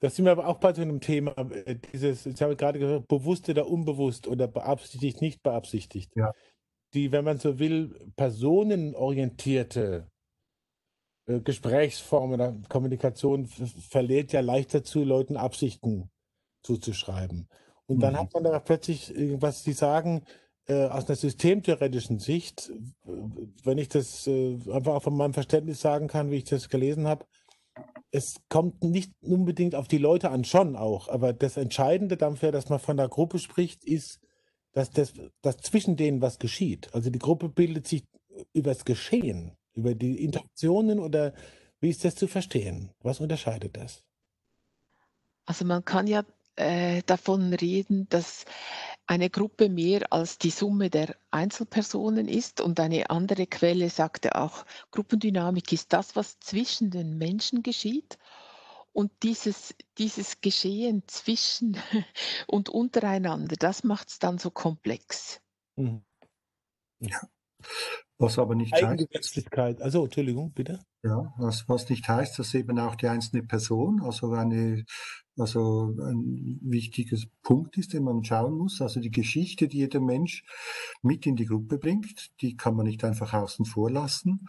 Das 0.02 0.16
sind 0.16 0.26
wir 0.26 0.32
aber 0.32 0.48
auch 0.48 0.60
bei 0.60 0.74
so 0.74 0.82
einem 0.82 1.00
Thema, 1.00 1.38
äh, 1.38 1.76
dieses, 1.94 2.26
ich 2.26 2.42
habe 2.42 2.56
gerade 2.56 2.80
gehört, 2.80 3.08
bewusst 3.08 3.48
oder 3.50 3.68
unbewusst 3.68 4.28
oder 4.28 4.48
beabsichtigt, 4.48 5.22
nicht 5.22 5.44
beabsichtigt. 5.44 6.12
Ja. 6.16 6.32
Die, 6.94 7.12
wenn 7.12 7.24
man 7.24 7.38
so 7.38 7.60
will, 7.60 8.12
personenorientierte 8.18 10.10
Gesprächsform 11.26 12.34
oder 12.34 12.56
Kommunikation 12.68 13.46
verlädt 13.46 14.34
ja 14.34 14.42
leicht 14.42 14.74
dazu, 14.74 15.04
Leuten 15.04 15.38
Absichten 15.38 16.10
zuzuschreiben. 16.64 17.48
Und 17.86 18.00
dann 18.00 18.14
mhm. 18.14 18.18
hat 18.20 18.34
man 18.34 18.44
da 18.44 18.60
plötzlich 18.60 19.16
irgendwas, 19.16 19.64
Sie 19.64 19.74
sagen, 19.74 20.24
äh, 20.68 20.86
aus 20.86 21.08
einer 21.08 21.16
systemtheoretischen 21.16 22.20
Sicht, 22.20 22.72
wenn 23.64 23.78
ich 23.78 23.90
das 23.90 24.28
äh, 24.28 24.58
einfach 24.72 24.96
auch 24.96 25.04
von 25.04 25.18
meinem 25.18 25.34
Verständnis 25.34 25.82
sagen 25.82 26.08
kann, 26.08 26.32
wie 26.32 26.38
ich 26.38 26.44
das 26.46 26.70
gelesen 26.70 27.08
habe, 27.08 27.26
es 28.12 28.36
kommt 28.50 28.84
nicht 28.84 29.14
unbedingt 29.22 29.76
auf 29.76 29.88
die 29.88 29.98
Leute 29.98 30.32
an, 30.32 30.44
schon 30.44 30.76
auch, 30.76 31.08
aber 31.08 31.34
das 31.34 31.58
Entscheidende 31.58 32.18
dafür, 32.18 32.52
dass 32.52 32.70
man 32.70 32.80
von 32.80 32.98
der 32.98 33.08
Gruppe 33.08 33.40
spricht, 33.40 33.84
ist, 33.86 34.20
dass, 34.74 34.92
das, 34.92 35.14
dass 35.42 35.58
zwischen 35.58 35.96
denen 35.96 36.22
was 36.22 36.40
geschieht. 36.40 36.94
Also 36.94 37.10
die 37.10 37.20
Gruppe 37.20 37.50
bildet 37.50 37.88
sich 37.88 38.06
über 38.54 38.72
das 38.72 38.86
Geschehen, 38.86 39.58
über 39.74 39.96
die 39.96 40.24
Interaktionen 40.24 41.00
oder 41.00 41.34
wie 41.80 41.90
ist 41.90 42.06
das 42.06 42.16
zu 42.16 42.28
verstehen? 42.28 42.92
Was 43.00 43.20
unterscheidet 43.20 43.78
das? 43.78 44.04
Also 45.46 45.66
man 45.66 45.84
kann 45.84 46.08
ja 46.08 46.24
äh, 46.56 47.02
davon 47.06 47.54
reden, 47.54 48.08
dass 48.10 48.46
eine 49.08 49.30
Gruppe 49.30 49.68
mehr 49.68 50.14
als 50.14 50.38
die 50.38 50.52
Summe 50.52 50.90
der 50.90 51.16
Einzelpersonen 51.32 52.28
ist 52.28 52.62
und 52.62 52.80
eine 52.80 53.10
andere 53.10 53.48
Quelle 53.48 53.90
sagte 53.90 54.36
auch, 54.36 54.66
Gruppendynamik 54.92 55.72
ist 55.74 55.92
das, 55.92 56.16
was 56.16 56.40
zwischen 56.40 56.92
den 56.92 57.18
Menschen 57.18 57.64
geschieht. 57.64 58.18
Und 58.94 59.12
dieses, 59.24 59.74
dieses 59.98 60.42
Geschehen 60.42 61.04
zwischen 61.08 61.78
und 62.48 62.70
untereinander, 62.70 63.56
das 63.58 63.84
macht 63.84 64.10
es 64.10 64.20
dann 64.20 64.38
so 64.38 64.52
komplex. 64.52 65.42
Mhm. 65.78 66.04
Ja. 67.00 67.22
Was 68.22 68.38
aber 68.38 68.56
nicht 68.56 68.74
Eigengesetzlichkeit. 68.74 69.82
Also, 69.82 70.04
Entschuldigung, 70.04 70.52
bitte. 70.54 70.80
Ja, 71.04 71.34
was, 71.38 71.68
was 71.68 71.90
nicht 71.90 72.08
heißt, 72.08 72.38
dass 72.38 72.54
eben 72.54 72.78
auch 72.78 72.96
die 72.96 73.08
einzelne 73.08 73.42
Person, 73.42 74.02
also 74.04 74.32
eine, 74.34 74.86
also 75.36 75.96
ein 76.00 76.60
wichtiges 76.62 77.26
Punkt 77.42 77.78
ist, 77.78 77.94
den 77.94 78.04
man 78.04 78.24
schauen 78.24 78.56
muss. 78.56 78.82
Also 78.82 79.00
die 79.00 79.10
Geschichte, 79.10 79.68
die 79.68 79.80
jeder 79.80 80.00
Mensch 80.00 80.44
mit 81.02 81.26
in 81.26 81.36
die 81.36 81.48
Gruppe 81.48 81.80
bringt, 81.80 82.30
die 82.42 82.56
kann 82.56 82.76
man 82.76 82.86
nicht 82.86 83.04
einfach 83.04 83.34
außen 83.34 83.66
vor 83.66 83.90
lassen. 83.90 84.48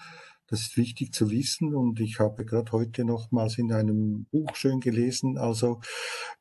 Das 0.52 0.60
ist 0.60 0.76
wichtig 0.76 1.14
zu 1.14 1.30
wissen 1.30 1.74
und 1.74 1.98
ich 1.98 2.20
habe 2.20 2.44
gerade 2.44 2.72
heute 2.72 3.06
nochmals 3.06 3.56
in 3.56 3.72
einem 3.72 4.26
Buch 4.26 4.54
schön 4.54 4.80
gelesen, 4.80 5.38
also 5.38 5.80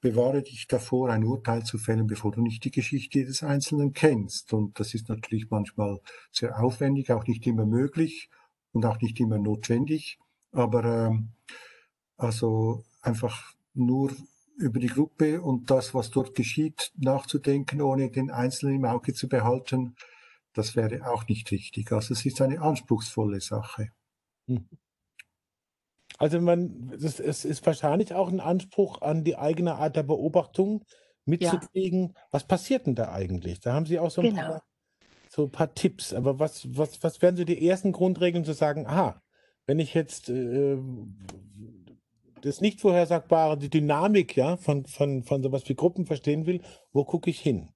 bewahre 0.01 0.44
dich 0.44 0.68
davor, 0.68 1.12
ein 1.12 1.24
Urteil 1.24 1.63
zu 1.63 1.77
fällen, 1.77 2.08
bevor 2.08 2.34
du 2.34 2.41
nicht 2.41 2.65
die 2.65 2.72
Geschichte 2.72 3.24
des 3.24 3.41
Einzelnen 3.41 3.94
kennst. 3.94 4.51
Und 4.51 4.77
das 4.82 4.94
ist 4.96 5.08
natürlich 5.08 5.50
manchmal 5.50 6.01
sehr 6.30 6.62
aufwendig, 6.62 7.10
auch 7.10 7.25
nicht 7.25 7.48
immer 7.48 7.65
möglich 7.65 8.30
und 8.74 8.86
auch 8.86 9.00
nicht 9.00 9.18
immer 9.22 9.38
notwendig. 9.38 10.20
Aber 10.51 10.84
ähm, 10.84 11.30
also 12.18 12.84
einfach 13.01 13.53
nur 13.74 14.12
über 14.58 14.82
die 14.82 14.88
Gruppe 14.88 15.41
und 15.41 15.72
das, 15.72 15.94
was 15.94 16.12
dort 16.12 16.36
geschieht, 16.36 16.91
nachzudenken, 16.98 17.82
ohne 17.82 18.12
den 18.12 18.30
Einzelnen 18.30 18.75
im 18.75 18.84
Auge 18.84 19.13
zu 19.13 19.30
behalten, 19.30 19.96
das 20.51 20.75
wäre 20.75 21.10
auch 21.10 21.25
nicht 21.30 21.50
richtig. 21.51 21.94
Also 21.94 22.13
es 22.13 22.25
ist 22.25 22.41
eine 22.41 22.60
anspruchsvolle 22.60 23.39
Sache. 23.39 23.94
Hm. 24.48 24.67
Also 26.17 26.39
man, 26.39 26.91
es, 26.93 27.19
es 27.19 27.45
ist 27.45 27.65
wahrscheinlich 27.65 28.13
auch 28.13 28.29
ein 28.29 28.39
Anspruch 28.39 29.01
an 29.01 29.24
die 29.24 29.38
eigene 29.38 29.75
Art 29.75 29.95
der 29.95 30.03
Beobachtung 30.03 30.86
mitzukriegen, 31.25 32.13
ja. 32.13 32.21
was 32.31 32.43
passiert 32.43 32.86
denn 32.86 32.95
da 32.95 33.12
eigentlich? 33.12 33.60
Da 33.60 33.74
haben 33.74 33.86
Sie 33.86 34.00
auch 34.00 34.12
so 34.12 34.21
ein, 34.21 34.29
genau. 34.29 34.41
paar, 34.41 34.63
so 35.29 35.43
ein 35.45 35.51
paar 35.51 35.74
Tipps. 35.74 36.13
Aber 36.13 36.39
was, 36.39 36.67
was, 36.77 37.01
was 37.03 37.21
wären 37.21 37.38
so 37.38 37.43
die 37.43 37.67
ersten 37.67 37.91
Grundregeln 37.91 38.45
zu 38.45 38.53
sagen, 38.53 38.86
aha, 38.86 39.21
wenn 39.65 39.79
ich 39.79 39.93
jetzt 39.93 40.29
äh, 40.29 40.77
das 42.41 42.62
nicht 42.62 42.81
vorhersagbare, 42.81 43.57
die 43.57 43.69
Dynamik 43.69 44.36
ja, 44.36 44.57
von, 44.57 44.86
von, 44.86 45.24
von 45.24 45.41
sowas 45.41 45.67
wie 45.67 45.75
Gruppen 45.75 46.05
verstehen 46.05 46.45
will, 46.45 46.62
wo 46.91 47.03
gucke 47.03 47.29
ich 47.29 47.39
hin? 47.39 47.69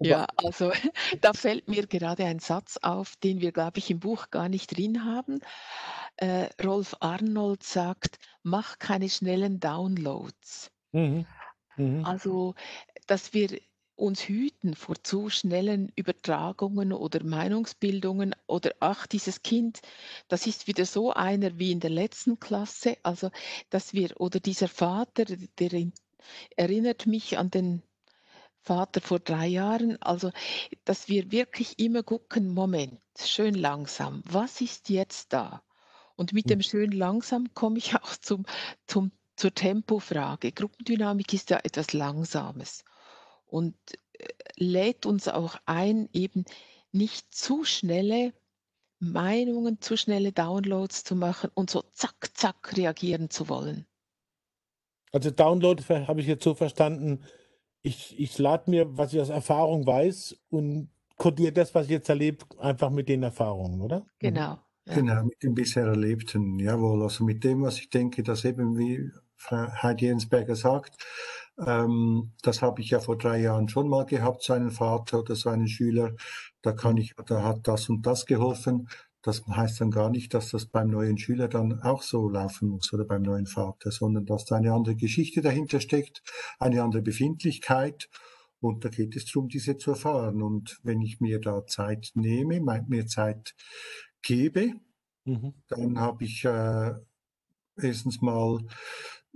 Ja, 0.00 0.26
also 0.36 0.72
da 1.20 1.32
fällt 1.32 1.68
mir 1.68 1.86
gerade 1.86 2.24
ein 2.24 2.38
Satz 2.38 2.78
auf, 2.78 3.16
den 3.16 3.40
wir, 3.40 3.52
glaube 3.52 3.78
ich, 3.78 3.90
im 3.90 4.00
Buch 4.00 4.30
gar 4.30 4.48
nicht 4.48 4.76
drin 4.76 5.04
haben. 5.04 5.40
Äh, 6.16 6.48
Rolf 6.62 6.96
Arnold 7.00 7.62
sagt, 7.62 8.18
mach 8.42 8.78
keine 8.78 9.08
schnellen 9.08 9.60
Downloads. 9.60 10.70
Mhm. 10.92 11.26
Mhm. 11.76 12.04
Also, 12.04 12.54
dass 13.06 13.32
wir 13.32 13.58
uns 13.94 14.22
hüten 14.26 14.74
vor 14.74 14.96
zu 15.02 15.28
schnellen 15.28 15.92
Übertragungen 15.94 16.92
oder 16.92 17.22
Meinungsbildungen 17.22 18.34
oder 18.46 18.72
ach, 18.80 19.06
dieses 19.06 19.42
Kind, 19.42 19.80
das 20.28 20.46
ist 20.46 20.66
wieder 20.66 20.86
so 20.86 21.12
einer 21.12 21.58
wie 21.58 21.72
in 21.72 21.80
der 21.80 21.90
letzten 21.90 22.40
Klasse. 22.40 22.96
Also, 23.02 23.30
dass 23.70 23.92
wir, 23.92 24.20
oder 24.20 24.40
dieser 24.40 24.68
Vater, 24.68 25.24
der 25.24 25.92
erinnert 26.56 27.06
mich 27.06 27.38
an 27.38 27.50
den 27.50 27.82
Vater 28.62 29.00
vor 29.00 29.18
drei 29.18 29.46
Jahren. 29.48 30.00
Also, 30.00 30.30
dass 30.84 31.08
wir 31.08 31.32
wirklich 31.32 31.78
immer 31.78 32.02
gucken, 32.02 32.54
Moment, 32.54 33.00
schön 33.18 33.54
langsam, 33.54 34.22
was 34.24 34.60
ist 34.60 34.88
jetzt 34.88 35.32
da? 35.32 35.62
Und 36.16 36.32
mit 36.32 36.48
dem 36.50 36.62
schön 36.62 36.92
langsam 36.92 37.52
komme 37.54 37.78
ich 37.78 37.94
auch 37.96 38.16
zum, 38.16 38.46
zum, 38.86 39.10
zur 39.36 39.54
Tempofrage. 39.54 40.52
Gruppendynamik 40.52 41.32
ist 41.34 41.50
ja 41.50 41.58
etwas 41.62 41.92
Langsames 41.92 42.84
und 43.46 43.74
äh, 44.12 44.26
lädt 44.56 45.06
uns 45.06 45.28
auch 45.28 45.56
ein, 45.66 46.08
eben 46.12 46.44
nicht 46.92 47.34
zu 47.34 47.64
schnelle 47.64 48.32
Meinungen, 49.00 49.80
zu 49.80 49.96
schnelle 49.96 50.30
Downloads 50.30 51.02
zu 51.02 51.16
machen 51.16 51.50
und 51.54 51.70
so 51.70 51.82
zack, 51.92 52.30
zack 52.34 52.76
reagieren 52.76 53.30
zu 53.30 53.48
wollen. 53.48 53.86
Also 55.10 55.30
Download 55.30 55.82
habe 55.82 56.20
ich 56.20 56.26
jetzt 56.26 56.44
so 56.44 56.54
verstanden, 56.54 57.24
ich, 57.82 58.18
ich 58.18 58.38
lade 58.38 58.70
mir, 58.70 58.96
was 58.96 59.12
ich 59.12 59.20
aus 59.20 59.28
Erfahrung 59.28 59.86
weiß 59.86 60.36
und 60.50 60.90
kodiere 61.16 61.52
das, 61.52 61.74
was 61.74 61.86
ich 61.86 61.92
jetzt 61.92 62.08
erlebe, 62.08 62.44
einfach 62.58 62.90
mit 62.90 63.08
den 63.08 63.22
Erfahrungen, 63.22 63.80
oder? 63.80 64.06
Genau. 64.18 64.58
Ja. 64.86 64.94
Genau, 64.94 65.24
mit 65.24 65.40
dem 65.42 65.54
bisher 65.54 65.86
Erlebten, 65.86 66.58
jawohl. 66.58 67.02
Also 67.02 67.24
mit 67.24 67.44
dem, 67.44 67.62
was 67.62 67.78
ich 67.78 67.88
denke, 67.90 68.24
dass 68.24 68.44
eben, 68.44 68.76
wie 68.76 69.10
Frau 69.36 69.68
Heidi 69.82 70.06
Jensberger 70.06 70.56
sagt, 70.56 70.96
ähm, 71.64 72.32
das 72.42 72.62
habe 72.62 72.80
ich 72.80 72.90
ja 72.90 72.98
vor 72.98 73.16
drei 73.16 73.40
Jahren 73.40 73.68
schon 73.68 73.88
mal 73.88 74.06
gehabt, 74.06 74.42
seinen 74.42 74.70
Vater 74.70 75.20
oder 75.20 75.36
seinen 75.36 75.68
Schüler. 75.68 76.14
Da 76.62 76.72
kann 76.72 76.96
ich, 76.96 77.14
da 77.26 77.44
hat 77.44 77.68
das 77.68 77.88
und 77.88 78.06
das 78.06 78.26
geholfen. 78.26 78.88
Das 79.22 79.46
heißt 79.46 79.80
dann 79.80 79.90
gar 79.90 80.10
nicht, 80.10 80.34
dass 80.34 80.50
das 80.50 80.66
beim 80.66 80.88
neuen 80.90 81.16
Schüler 81.16 81.48
dann 81.48 81.80
auch 81.80 82.02
so 82.02 82.28
laufen 82.28 82.68
muss 82.68 82.92
oder 82.92 83.04
beim 83.04 83.22
neuen 83.22 83.46
Vater, 83.46 83.92
sondern 83.92 84.26
dass 84.26 84.44
da 84.44 84.56
eine 84.56 84.72
andere 84.72 84.96
Geschichte 84.96 85.40
dahinter 85.40 85.80
steckt, 85.80 86.22
eine 86.58 86.82
andere 86.82 87.02
Befindlichkeit. 87.02 88.08
Und 88.60 88.84
da 88.84 88.88
geht 88.88 89.16
es 89.16 89.26
darum, 89.26 89.48
diese 89.48 89.76
zu 89.76 89.92
erfahren. 89.92 90.42
Und 90.42 90.78
wenn 90.82 91.00
ich 91.00 91.20
mir 91.20 91.40
da 91.40 91.66
Zeit 91.66 92.10
nehme, 92.14 92.60
mir 92.60 93.06
Zeit 93.06 93.54
gebe, 94.22 94.74
mhm. 95.24 95.54
dann 95.68 95.98
habe 95.98 96.24
ich 96.24 96.44
äh, 96.44 96.92
erstens 97.76 98.20
mal 98.20 98.60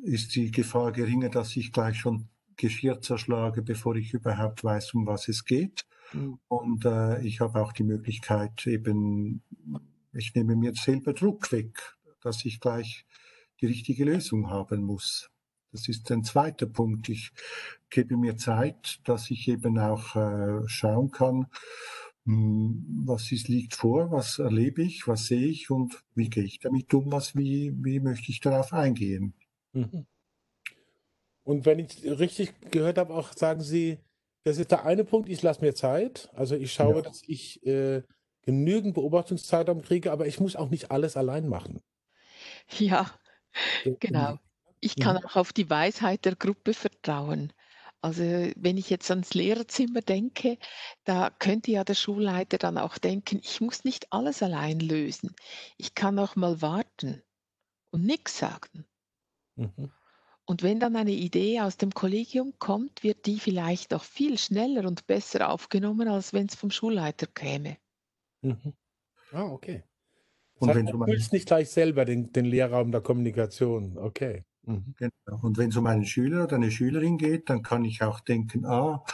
ist 0.02 0.34
die 0.34 0.50
Gefahr 0.50 0.92
geringer, 0.92 1.30
dass 1.30 1.56
ich 1.56 1.72
gleich 1.72 1.98
schon 1.98 2.28
Geschirr 2.56 3.00
zerschlage, 3.00 3.62
bevor 3.62 3.96
ich 3.96 4.14
überhaupt 4.14 4.64
weiß, 4.64 4.94
um 4.94 5.06
was 5.06 5.28
es 5.28 5.44
geht. 5.44 5.86
Mhm. 6.12 6.38
Und 6.48 6.84
äh, 6.84 7.22
ich 7.22 7.40
habe 7.40 7.60
auch 7.60 7.72
die 7.72 7.84
Möglichkeit, 7.84 8.66
eben, 8.66 9.42
ich 10.12 10.34
nehme 10.34 10.56
mir 10.56 10.74
selber 10.74 11.12
Druck 11.12 11.52
weg, 11.52 11.96
dass 12.22 12.44
ich 12.44 12.60
gleich 12.60 13.04
die 13.60 13.66
richtige 13.66 14.04
Lösung 14.04 14.50
haben 14.50 14.82
muss. 14.82 15.30
Das 15.72 15.88
ist 15.88 16.10
ein 16.10 16.24
zweiter 16.24 16.66
Punkt. 16.66 17.08
Ich 17.08 17.32
gebe 17.90 18.16
mir 18.16 18.36
Zeit, 18.36 19.00
dass 19.04 19.30
ich 19.30 19.48
eben 19.48 19.78
auch 19.78 20.16
äh, 20.16 20.66
schauen 20.66 21.10
kann, 21.10 21.46
mh, 22.24 22.34
hm, 22.34 23.02
was 23.06 23.30
ist, 23.32 23.48
liegt 23.48 23.74
vor, 23.74 24.10
was 24.10 24.38
erlebe 24.38 24.82
ich, 24.82 25.06
was 25.06 25.26
sehe 25.26 25.46
ich 25.46 25.70
und 25.70 26.02
wie 26.14 26.30
gehe 26.30 26.44
ich 26.44 26.60
damit 26.60 26.92
um, 26.94 27.12
was, 27.12 27.36
wie, 27.36 27.72
wie 27.82 28.00
möchte 28.00 28.30
ich 28.30 28.40
darauf 28.40 28.72
eingehen. 28.72 29.34
Mhm. 29.72 30.06
Und 31.44 31.64
wenn 31.64 31.78
ich 31.78 32.02
richtig 32.04 32.52
gehört 32.72 32.98
habe, 32.98 33.14
auch 33.14 33.32
sagen 33.32 33.60
Sie, 33.60 33.98
das 34.46 34.58
ist 34.58 34.70
der 34.70 34.84
eine 34.84 35.04
Punkt, 35.04 35.28
ich 35.28 35.42
lasse 35.42 35.60
mir 35.60 35.74
Zeit. 35.74 36.30
Also 36.32 36.54
ich 36.54 36.72
schaue, 36.72 36.96
ja. 36.96 37.02
dass 37.02 37.22
ich 37.26 37.66
äh, 37.66 38.04
genügend 38.42 38.94
Beobachtungszeitraum 38.94 39.82
kriege, 39.82 40.12
aber 40.12 40.28
ich 40.28 40.38
muss 40.38 40.54
auch 40.54 40.70
nicht 40.70 40.92
alles 40.92 41.16
allein 41.16 41.48
machen. 41.48 41.82
Ja, 42.78 43.10
genau. 43.98 44.38
Ich 44.78 44.94
kann 44.94 45.16
auch 45.16 45.34
auf 45.34 45.52
die 45.52 45.68
Weisheit 45.68 46.24
der 46.24 46.36
Gruppe 46.36 46.74
vertrauen. 46.74 47.52
Also 48.02 48.22
wenn 48.22 48.76
ich 48.76 48.88
jetzt 48.88 49.10
ans 49.10 49.34
Lehrerzimmer 49.34 50.00
denke, 50.00 50.58
da 51.02 51.30
könnte 51.30 51.72
ja 51.72 51.82
der 51.82 51.94
Schulleiter 51.94 52.58
dann 52.58 52.78
auch 52.78 52.98
denken, 52.98 53.40
ich 53.42 53.60
muss 53.60 53.82
nicht 53.82 54.12
alles 54.12 54.44
allein 54.44 54.78
lösen. 54.78 55.34
Ich 55.76 55.96
kann 55.96 56.20
auch 56.20 56.36
mal 56.36 56.62
warten 56.62 57.20
und 57.90 58.04
nichts 58.04 58.38
sagen. 58.38 58.86
Mhm. 59.56 59.90
Und 60.46 60.62
wenn 60.62 60.78
dann 60.78 60.94
eine 60.94 61.12
Idee 61.12 61.60
aus 61.60 61.76
dem 61.76 61.92
Kollegium 61.92 62.54
kommt, 62.58 63.02
wird 63.02 63.26
die 63.26 63.40
vielleicht 63.40 63.90
noch 63.90 64.04
viel 64.04 64.38
schneller 64.38 64.86
und 64.86 65.06
besser 65.08 65.50
aufgenommen, 65.50 66.06
als 66.08 66.32
wenn 66.32 66.46
es 66.46 66.54
vom 66.54 66.70
Schulleiter 66.70 67.26
käme. 67.26 67.76
Mhm. 68.42 68.72
Ah, 69.32 69.42
okay. 69.42 69.82
Das 70.54 70.62
und 70.62 70.68
heißt, 70.68 70.78
wenn 70.78 70.86
du 70.86 71.04
fühlst 71.04 71.32
nicht 71.32 71.46
gleich 71.46 71.68
selber 71.68 72.04
den, 72.04 72.32
den 72.32 72.44
Lehrraum 72.44 72.92
der 72.92 73.00
Kommunikation. 73.00 73.98
Okay. 73.98 74.44
Mhm. 74.62 74.94
Genau. 74.96 75.40
Und 75.42 75.58
wenn 75.58 75.70
es 75.70 75.76
um 75.76 75.86
einen 75.86 76.06
Schüler 76.06 76.44
oder 76.44 76.56
eine 76.56 76.70
Schülerin 76.70 77.18
geht, 77.18 77.50
dann 77.50 77.62
kann 77.62 77.84
ich 77.84 78.02
auch 78.02 78.20
denken, 78.20 78.64
ah, 78.66 79.04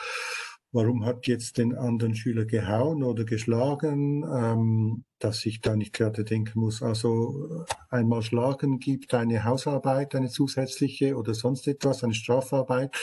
warum 0.73 1.05
hat 1.05 1.27
jetzt 1.27 1.59
den 1.59 1.77
anderen 1.77 2.15
Schüler 2.15 2.47
gehauen 2.47 3.03
oder 3.03 3.25
geschlagen, 3.25 4.25
ähm, 4.25 5.05
dass 5.19 5.45
ich 5.45 5.61
da 5.61 5.77
nicht 5.77 5.93
gerade 5.93 6.25
denken 6.25 6.61
muss, 6.61 6.83
also 6.83 7.65
äh, 7.69 7.95
einmal 7.95 8.23
schlagen 8.23 8.79
gibt 8.79 9.13
eine 9.13 9.45
Hausarbeit, 9.45 10.15
eine 10.15 10.31
zusätzliche 10.31 11.17
oder 11.17 11.35
sonst 11.35 11.69
etwas, 11.69 12.03
eine 12.03 12.15
Strafarbeit 12.15 12.97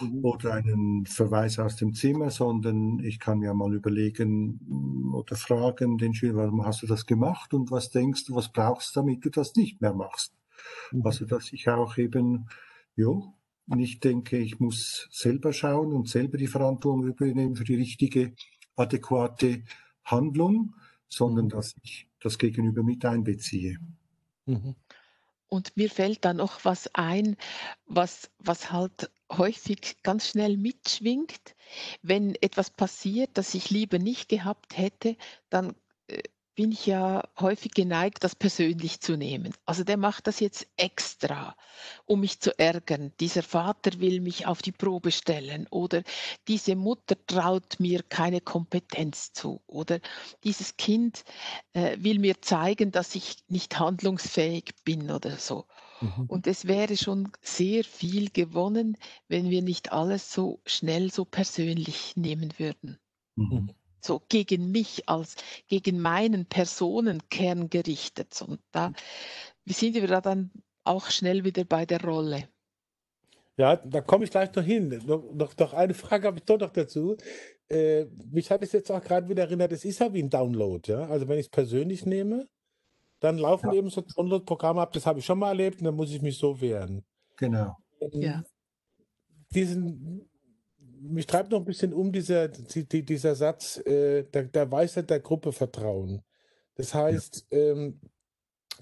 mhm. 0.00 0.24
oder 0.24 0.54
einen 0.54 1.06
Verweis 1.06 1.60
aus 1.60 1.76
dem 1.76 1.94
Zimmer, 1.94 2.30
sondern 2.30 2.98
ich 2.98 3.20
kann 3.20 3.38
mir 3.38 3.54
mal 3.54 3.72
überlegen 3.72 4.58
mm, 4.66 5.14
oder 5.14 5.36
fragen 5.36 5.98
den 5.98 6.14
Schüler, 6.14 6.36
warum 6.36 6.66
hast 6.66 6.82
du 6.82 6.88
das 6.88 7.06
gemacht 7.06 7.54
und 7.54 7.70
was 7.70 7.90
denkst 7.90 8.24
du, 8.24 8.34
was 8.34 8.50
brauchst 8.50 8.96
du, 8.96 9.00
damit 9.00 9.24
du 9.24 9.30
das 9.30 9.54
nicht 9.54 9.80
mehr 9.80 9.94
machst. 9.94 10.34
Mhm. 10.90 11.06
Also 11.06 11.24
dass 11.24 11.52
ich 11.52 11.68
auch 11.68 11.96
eben, 11.98 12.48
ja, 13.66 13.76
nicht 13.76 14.04
denke, 14.04 14.38
ich 14.38 14.60
muss 14.60 15.08
selber 15.10 15.52
schauen 15.52 15.92
und 15.92 16.08
selber 16.08 16.38
die 16.38 16.46
Verantwortung 16.46 17.06
übernehmen 17.06 17.56
für 17.56 17.64
die 17.64 17.76
richtige, 17.76 18.34
adäquate 18.76 19.62
Handlung, 20.04 20.74
sondern 21.08 21.46
mhm. 21.46 21.50
dass 21.50 21.74
ich 21.82 22.08
das 22.20 22.38
Gegenüber 22.38 22.82
mit 22.82 23.04
einbeziehe. 23.04 23.78
Mhm. 24.46 24.74
Und 25.48 25.76
mir 25.76 25.90
fällt 25.90 26.24
da 26.24 26.32
noch 26.32 26.64
was 26.64 26.88
ein, 26.94 27.36
was, 27.86 28.30
was 28.38 28.72
halt 28.72 29.10
häufig 29.30 29.98
ganz 30.02 30.28
schnell 30.28 30.56
mitschwingt. 30.56 31.54
Wenn 32.00 32.34
etwas 32.36 32.70
passiert, 32.70 33.30
das 33.34 33.54
ich 33.54 33.68
lieber 33.68 33.98
nicht 33.98 34.30
gehabt 34.30 34.78
hätte, 34.78 35.16
dann 35.50 35.74
bin 36.54 36.72
ich 36.72 36.86
ja 36.86 37.22
häufig 37.40 37.72
geneigt, 37.72 38.24
das 38.24 38.36
persönlich 38.36 39.00
zu 39.00 39.16
nehmen. 39.16 39.54
Also 39.64 39.84
der 39.84 39.96
macht 39.96 40.26
das 40.26 40.40
jetzt 40.40 40.66
extra, 40.76 41.56
um 42.04 42.20
mich 42.20 42.40
zu 42.40 42.58
ärgern. 42.58 43.12
Dieser 43.20 43.42
Vater 43.42 44.00
will 44.00 44.20
mich 44.20 44.46
auf 44.46 44.60
die 44.60 44.72
Probe 44.72 45.12
stellen 45.12 45.66
oder 45.70 46.02
diese 46.48 46.76
Mutter 46.76 47.16
traut 47.26 47.80
mir 47.80 48.02
keine 48.02 48.40
Kompetenz 48.40 49.32
zu 49.32 49.62
oder 49.66 50.00
dieses 50.44 50.76
Kind 50.76 51.24
äh, 51.72 51.96
will 51.98 52.18
mir 52.18 52.42
zeigen, 52.42 52.92
dass 52.92 53.14
ich 53.14 53.36
nicht 53.48 53.78
handlungsfähig 53.78 54.74
bin 54.84 55.10
oder 55.10 55.38
so. 55.38 55.66
Mhm. 56.00 56.26
Und 56.26 56.46
es 56.46 56.66
wäre 56.66 56.96
schon 56.98 57.32
sehr 57.40 57.84
viel 57.84 58.30
gewonnen, 58.30 58.98
wenn 59.28 59.48
wir 59.48 59.62
nicht 59.62 59.92
alles 59.92 60.32
so 60.32 60.60
schnell 60.66 61.10
so 61.10 61.24
persönlich 61.24 62.14
nehmen 62.16 62.52
würden. 62.58 62.98
Mhm 63.36 63.70
so 64.04 64.22
gegen 64.28 64.70
mich 64.70 65.08
als 65.08 65.36
gegen 65.68 66.00
meinen 66.00 66.46
Personenkern 66.46 67.70
gerichtet. 67.70 68.42
Und 68.46 68.60
da 68.72 68.92
sind 69.66 69.94
wir 69.94 70.06
da 70.06 70.20
dann 70.20 70.50
auch 70.84 71.10
schnell 71.10 71.44
wieder 71.44 71.64
bei 71.64 71.86
der 71.86 72.02
Rolle. 72.02 72.48
Ja, 73.56 73.76
da 73.76 74.00
komme 74.00 74.24
ich 74.24 74.30
gleich 74.30 74.54
noch 74.54 74.62
hin. 74.62 74.88
Noch, 75.06 75.22
noch, 75.32 75.56
noch 75.56 75.72
eine 75.74 75.94
Frage 75.94 76.26
habe 76.26 76.38
ich 76.38 76.44
doch 76.44 76.58
noch 76.58 76.70
dazu. 76.70 77.16
Äh, 77.68 78.06
mich 78.30 78.50
hat 78.50 78.62
es 78.62 78.72
jetzt 78.72 78.90
auch 78.90 79.02
gerade 79.02 79.28
wieder 79.28 79.44
erinnert, 79.44 79.72
es 79.72 79.84
ist 79.84 80.00
ja 80.00 80.12
wie 80.12 80.22
ein 80.22 80.30
Download. 80.30 80.90
Ja? 80.90 81.06
Also 81.08 81.28
wenn 81.28 81.38
ich 81.38 81.46
es 81.46 81.50
persönlich 81.50 82.06
nehme, 82.06 82.48
dann 83.20 83.38
laufen 83.38 83.70
ja. 83.70 83.74
eben 83.74 83.90
so 83.90 84.00
Download-Programme 84.00 84.80
ab, 84.80 84.92
das 84.92 85.06
habe 85.06 85.20
ich 85.20 85.24
schon 85.24 85.38
mal 85.38 85.50
erlebt 85.50 85.78
und 85.78 85.84
dann 85.84 85.94
muss 85.94 86.10
ich 86.10 86.20
mich 86.20 86.38
so 86.38 86.60
wehren. 86.60 87.04
Genau. 87.36 87.76
Ähm, 88.00 88.20
ja. 88.20 88.42
Diesen 89.54 90.28
mich 91.02 91.26
treibt 91.26 91.50
noch 91.50 91.58
ein 91.58 91.64
bisschen 91.64 91.92
um 91.92 92.12
dieser, 92.12 92.48
die, 92.48 93.04
dieser 93.04 93.34
Satz, 93.34 93.78
äh, 93.78 94.24
der, 94.24 94.44
der 94.44 94.70
Weisheit 94.70 95.10
der 95.10 95.20
Gruppe 95.20 95.52
vertrauen. 95.52 96.22
Das 96.76 96.94
heißt, 96.94 97.46
ja. 97.50 97.58
ähm, 97.58 98.00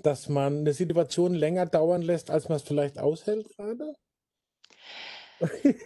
dass 0.02 0.28
man 0.28 0.58
eine 0.58 0.72
Situation 0.72 1.34
länger 1.34 1.66
dauern 1.66 2.02
lässt, 2.02 2.30
als 2.30 2.48
man 2.48 2.56
es 2.56 2.62
vielleicht 2.62 2.98
aushält 2.98 3.48
gerade? 3.56 3.94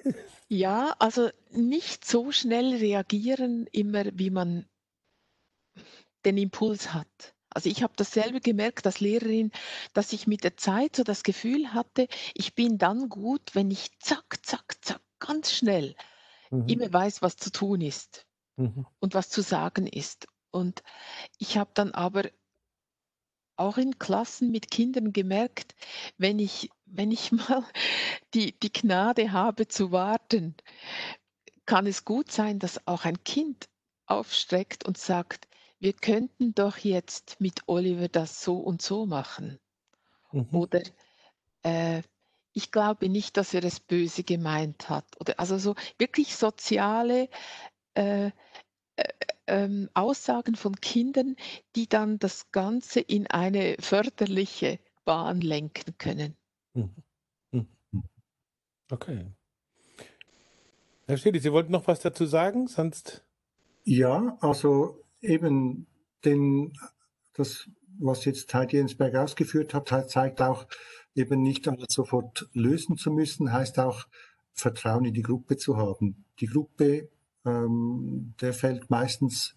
ja, 0.48 0.94
also 0.98 1.30
nicht 1.50 2.04
so 2.04 2.32
schnell 2.32 2.76
reagieren, 2.76 3.66
immer 3.72 4.04
wie 4.14 4.30
man 4.30 4.66
den 6.24 6.36
Impuls 6.36 6.92
hat. 6.92 7.34
Also 7.50 7.68
ich 7.68 7.84
habe 7.84 7.92
dasselbe 7.96 8.40
gemerkt 8.40 8.84
als 8.84 8.98
Lehrerin, 8.98 9.52
dass 9.92 10.12
ich 10.12 10.26
mit 10.26 10.42
der 10.42 10.56
Zeit 10.56 10.96
so 10.96 11.04
das 11.04 11.22
Gefühl 11.22 11.72
hatte, 11.72 12.08
ich 12.34 12.54
bin 12.54 12.78
dann 12.78 13.08
gut, 13.08 13.54
wenn 13.54 13.70
ich 13.70 13.96
zack, 14.00 14.44
zack, 14.44 14.76
zack, 14.84 15.00
ganz 15.20 15.52
schnell 15.52 15.94
mhm. 16.50 16.68
immer 16.68 16.92
weiß, 16.92 17.22
was 17.22 17.36
zu 17.36 17.50
tun 17.50 17.80
ist 17.80 18.26
mhm. 18.56 18.86
und 19.00 19.14
was 19.14 19.30
zu 19.30 19.42
sagen 19.42 19.86
ist. 19.86 20.26
Und 20.50 20.82
ich 21.38 21.58
habe 21.58 21.70
dann 21.74 21.92
aber 21.92 22.24
auch 23.56 23.78
in 23.78 23.98
Klassen 23.98 24.50
mit 24.50 24.70
Kindern 24.70 25.12
gemerkt, 25.12 25.74
wenn 26.18 26.38
ich, 26.38 26.70
wenn 26.86 27.10
ich 27.10 27.32
mal 27.32 27.64
die, 28.34 28.58
die 28.58 28.72
Gnade 28.72 29.32
habe 29.32 29.68
zu 29.68 29.92
warten, 29.92 30.54
kann 31.66 31.86
es 31.86 32.04
gut 32.04 32.30
sein, 32.30 32.58
dass 32.58 32.86
auch 32.86 33.04
ein 33.04 33.22
Kind 33.24 33.68
aufstreckt 34.06 34.84
und 34.84 34.98
sagt, 34.98 35.48
wir 35.78 35.92
könnten 35.92 36.54
doch 36.54 36.78
jetzt 36.78 37.40
mit 37.40 37.62
Oliver 37.66 38.08
das 38.08 38.42
so 38.42 38.56
und 38.56 38.82
so 38.82 39.06
machen. 39.06 39.58
Mhm. 40.32 40.48
Oder 40.52 40.82
äh, 41.62 42.02
ich 42.54 42.70
glaube 42.70 43.08
nicht, 43.08 43.36
dass 43.36 43.52
er 43.52 43.64
es 43.64 43.80
böse 43.80 44.22
gemeint 44.22 44.88
hat. 44.88 45.04
Oder 45.20 45.38
also 45.38 45.58
so 45.58 45.74
wirklich 45.98 46.34
soziale 46.36 47.28
äh, 47.94 48.30
äh, 48.96 49.08
ähm, 49.46 49.90
Aussagen 49.92 50.54
von 50.54 50.76
Kindern, 50.76 51.36
die 51.76 51.88
dann 51.88 52.18
das 52.18 52.50
Ganze 52.52 53.00
in 53.00 53.26
eine 53.26 53.76
förderliche 53.80 54.78
Bahn 55.04 55.40
lenken 55.40 55.98
können. 55.98 56.36
Mhm. 56.74 56.94
Mhm. 57.50 57.68
Okay. 58.90 59.26
Herr 61.06 61.18
Stedi, 61.18 61.38
Sie 61.40 61.52
wollten 61.52 61.72
noch 61.72 61.86
was 61.86 62.00
dazu 62.00 62.24
sagen, 62.24 62.68
sonst. 62.68 63.24
Ja, 63.82 64.38
also 64.40 65.04
eben 65.20 65.86
den, 66.24 66.72
das, 67.34 67.68
was 67.98 68.24
jetzt 68.24 68.54
Heidi 68.54 68.76
Jensberg 68.76 69.14
ausgeführt 69.14 69.74
hat, 69.74 70.08
zeigt 70.08 70.40
auch, 70.40 70.66
eben 71.14 71.42
nicht 71.42 71.68
alles 71.68 71.88
sofort 71.90 72.48
lösen 72.52 72.96
zu 72.96 73.10
müssen, 73.10 73.52
heißt 73.52 73.78
auch 73.78 74.06
Vertrauen 74.52 75.04
in 75.04 75.14
die 75.14 75.22
Gruppe 75.22 75.56
zu 75.56 75.76
haben. 75.76 76.24
Die 76.40 76.46
Gruppe, 76.46 77.08
ähm, 77.44 78.34
der 78.40 78.52
fällt 78.52 78.90
meistens, 78.90 79.56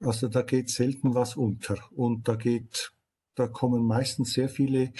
also 0.00 0.28
da 0.28 0.42
geht 0.42 0.70
selten 0.70 1.14
was 1.14 1.36
unter 1.36 1.76
und 1.92 2.28
da 2.28 2.36
geht, 2.36 2.92
da 3.34 3.46
kommen 3.46 3.84
meistens 3.84 4.32
sehr 4.32 4.48
viele 4.48 4.92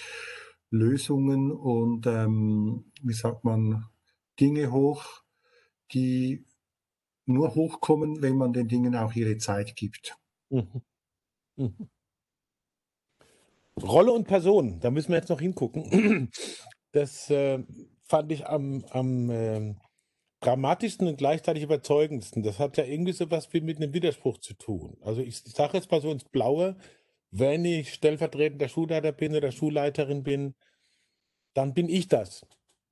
Lösungen 0.70 1.50
und 1.50 2.06
ähm, 2.06 2.84
wie 3.02 3.12
sagt 3.12 3.44
man 3.44 3.86
Dinge 4.38 4.70
hoch, 4.72 5.22
die 5.92 6.44
nur 7.26 7.54
hochkommen, 7.54 8.22
wenn 8.22 8.36
man 8.36 8.52
den 8.52 8.68
Dingen 8.68 8.94
auch 8.96 9.12
ihre 9.14 9.36
Zeit 9.38 9.76
gibt. 9.76 10.16
Mhm. 10.50 10.82
Mhm. 11.56 11.90
Rolle 13.82 14.12
und 14.12 14.26
Person, 14.26 14.80
da 14.80 14.90
müssen 14.90 15.10
wir 15.10 15.16
jetzt 15.16 15.30
noch 15.30 15.40
hingucken. 15.40 16.30
Das 16.92 17.30
äh, 17.30 17.62
fand 18.02 18.32
ich 18.32 18.48
am, 18.48 18.84
am 18.90 19.30
äh, 19.30 19.76
dramatischsten 20.40 21.06
und 21.06 21.18
gleichzeitig 21.18 21.62
überzeugendsten. 21.62 22.42
Das 22.42 22.58
hat 22.58 22.76
ja 22.78 22.84
irgendwie 22.84 23.12
so 23.12 23.30
was 23.30 23.52
wie 23.52 23.60
mit 23.60 23.76
einem 23.76 23.94
Widerspruch 23.94 24.38
zu 24.38 24.54
tun. 24.54 24.96
Also 25.00 25.20
ich, 25.20 25.46
ich 25.46 25.52
sage 25.52 25.76
jetzt 25.76 25.90
mal 25.92 26.00
so 26.00 26.10
ins 26.10 26.24
Blaue, 26.24 26.76
wenn 27.30 27.64
ich 27.64 27.94
stellvertretender 27.94 28.68
Schulleiter 28.68 29.12
bin 29.12 29.36
oder 29.36 29.52
Schulleiterin 29.52 30.24
bin, 30.24 30.54
dann 31.54 31.74
bin 31.74 31.88
ich 31.88 32.08
das. 32.08 32.46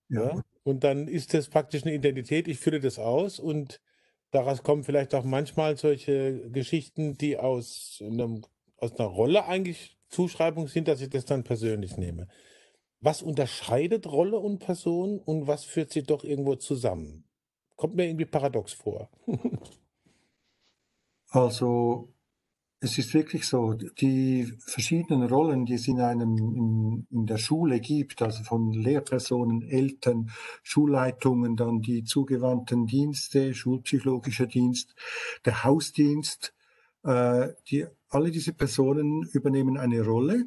Ja. 0.09 0.37
ja. 0.37 0.43
Und 0.63 0.85
dann 0.85 1.09
ist 1.09 1.35
das 1.35 1.49
praktisch 1.49 1.83
eine 1.83 1.95
Identität, 1.95 2.47
ich 2.47 2.59
führe 2.59 2.81
das 2.81 2.99
aus 2.99 3.41
und 3.41 3.81
daraus 4.31 4.63
kommen 4.63 4.85
vielleicht 4.85 5.15
auch 5.15 5.25
manchmal 5.25 5.77
solche 5.77 6.51
Geschichten, 6.51 7.17
die 7.17 7.39
aus, 7.39 7.99
einem, 8.03 8.45
aus 8.77 8.99
einer 8.99 9.09
Rolle 9.09 9.47
eigentlich 9.47 9.98
Zuschreibungen 10.09 10.69
sind, 10.69 10.89
dass 10.89 11.01
ich 11.01 11.11
das 11.11 11.25
dann 11.25 11.45
persönlich 11.45 11.97
nehme. 11.97 12.29
Was 13.01 13.23
unterscheidet 13.23 14.07
Rolle 14.07 14.39
und 14.39 14.59
Person 14.59 15.19
und 15.19 15.47
was 15.47 15.65
führt 15.65 15.93
sie 15.93 16.03
doch 16.03 16.25
irgendwo 16.25 16.57
zusammen? 16.57 17.25
Kommt 17.77 17.95
mir 17.95 18.07
irgendwie 18.07 18.25
paradox 18.25 18.73
vor. 18.73 19.09
also 21.31 22.13
es 22.81 22.97
ist 22.97 23.13
wirklich 23.13 23.47
so, 23.47 23.75
die 23.75 24.53
verschiedenen 24.61 25.29
Rollen, 25.29 25.65
die 25.65 25.75
es 25.75 25.89
in 25.89 26.01
einem, 26.01 26.37
in, 26.37 27.07
in, 27.11 27.27
der 27.27 27.39
Schule 27.39 27.81
gibt, 27.81 28.23
also 28.23 28.45
von 28.45 28.73
Lehrpersonen, 28.73 29.63
Eltern, 29.63 30.31
Schulleitungen, 30.63 31.57
dann 31.57 31.81
die 31.81 32.05
zugewandten 32.05 32.87
Dienste, 32.87 33.53
schulpsychologischer 33.55 34.47
Dienst, 34.47 34.95
der 35.45 35.65
Hausdienst, 35.65 36.55
äh, 37.03 37.49
die, 37.69 37.87
alle 38.09 38.31
diese 38.31 38.53
Personen 38.53 39.23
übernehmen 39.33 39.77
eine 39.77 40.03
Rolle 40.03 40.45